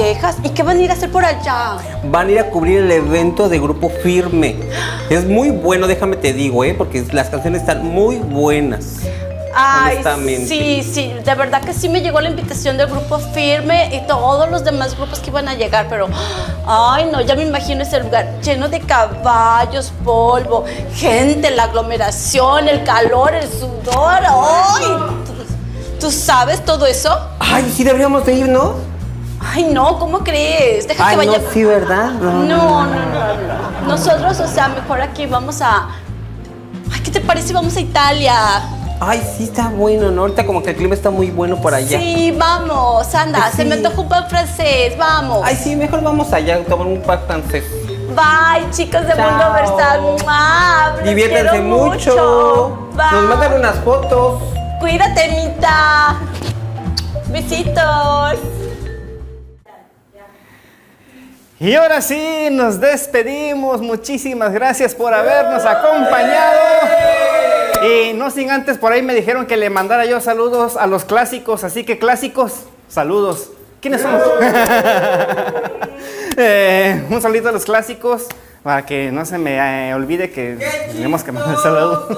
[0.00, 0.36] Texas.
[0.42, 1.76] ¿Y qué van a ir a hacer por allá?
[2.04, 4.56] Van a ir a cubrir el evento de Grupo Firme.
[5.10, 6.72] Es muy bueno, déjame te digo, ¿eh?
[6.72, 9.00] Porque las canciones están muy buenas.
[9.54, 9.98] Ay,
[10.46, 14.48] sí, sí, de verdad que sí me llegó la invitación del grupo Firme y todos
[14.48, 16.08] los demás grupos que iban a llegar, pero,
[16.66, 22.84] ay, no, ya me imagino ese lugar lleno de caballos, polvo, gente, la aglomeración, el
[22.84, 24.84] calor, el sudor, ay,
[25.26, 25.32] ¿tú,
[25.98, 27.10] tú sabes todo eso?
[27.40, 28.89] Ay, sí deberíamos de ir, ¿no?
[29.42, 30.86] Ay, no, ¿cómo crees?
[30.86, 31.38] Deja Ay, que vaya.
[31.38, 32.10] no, sí, ¿verdad?
[32.12, 33.88] No, no, no, no.
[33.88, 35.88] Nosotros, o sea, mejor aquí vamos a.
[36.92, 38.34] Ay, ¿qué te parece vamos a Italia?
[39.00, 40.22] Ay, sí está bueno, ¿no?
[40.22, 41.98] Ahorita como que el clima está muy bueno por allá.
[41.98, 45.40] Sí, vamos, anda, Ay, se me antoja un pan francés, vamos.
[45.42, 47.64] Ay, sí, mejor vamos allá a tomar un pan francés.
[48.14, 49.30] Bye, chicos de Chao.
[49.30, 51.04] Mundo Versal.
[51.04, 52.90] Diviértanse mucho.
[52.94, 54.42] Nos mandan unas fotos.
[54.80, 56.16] Cuídate, Mita.
[57.28, 58.59] Besitos.
[61.62, 63.82] Y ahora sí, nos despedimos.
[63.82, 66.58] Muchísimas gracias por habernos acompañado.
[67.82, 71.04] Y no sin antes, por ahí me dijeron que le mandara yo saludos a los
[71.04, 71.62] clásicos.
[71.62, 73.50] Así que clásicos, saludos.
[73.80, 74.18] ¿Quiénes son?
[76.42, 78.26] Eh, un saludito a los clásicos
[78.62, 80.56] para que no se me eh, olvide que
[80.92, 82.16] tenemos que mandar saludos.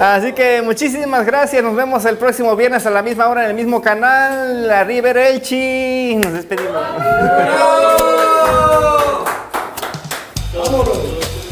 [0.00, 1.62] Así que muchísimas gracias.
[1.62, 4.66] Nos vemos el próximo viernes a la misma hora en el mismo canal.
[4.68, 6.16] La River Elchi.
[6.16, 6.82] Nos despedimos.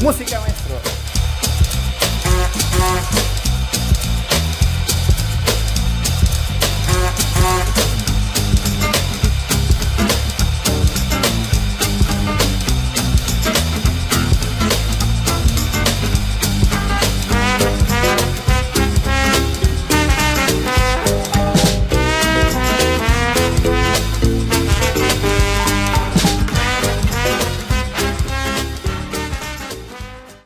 [0.01, 0.46] Música, maestro.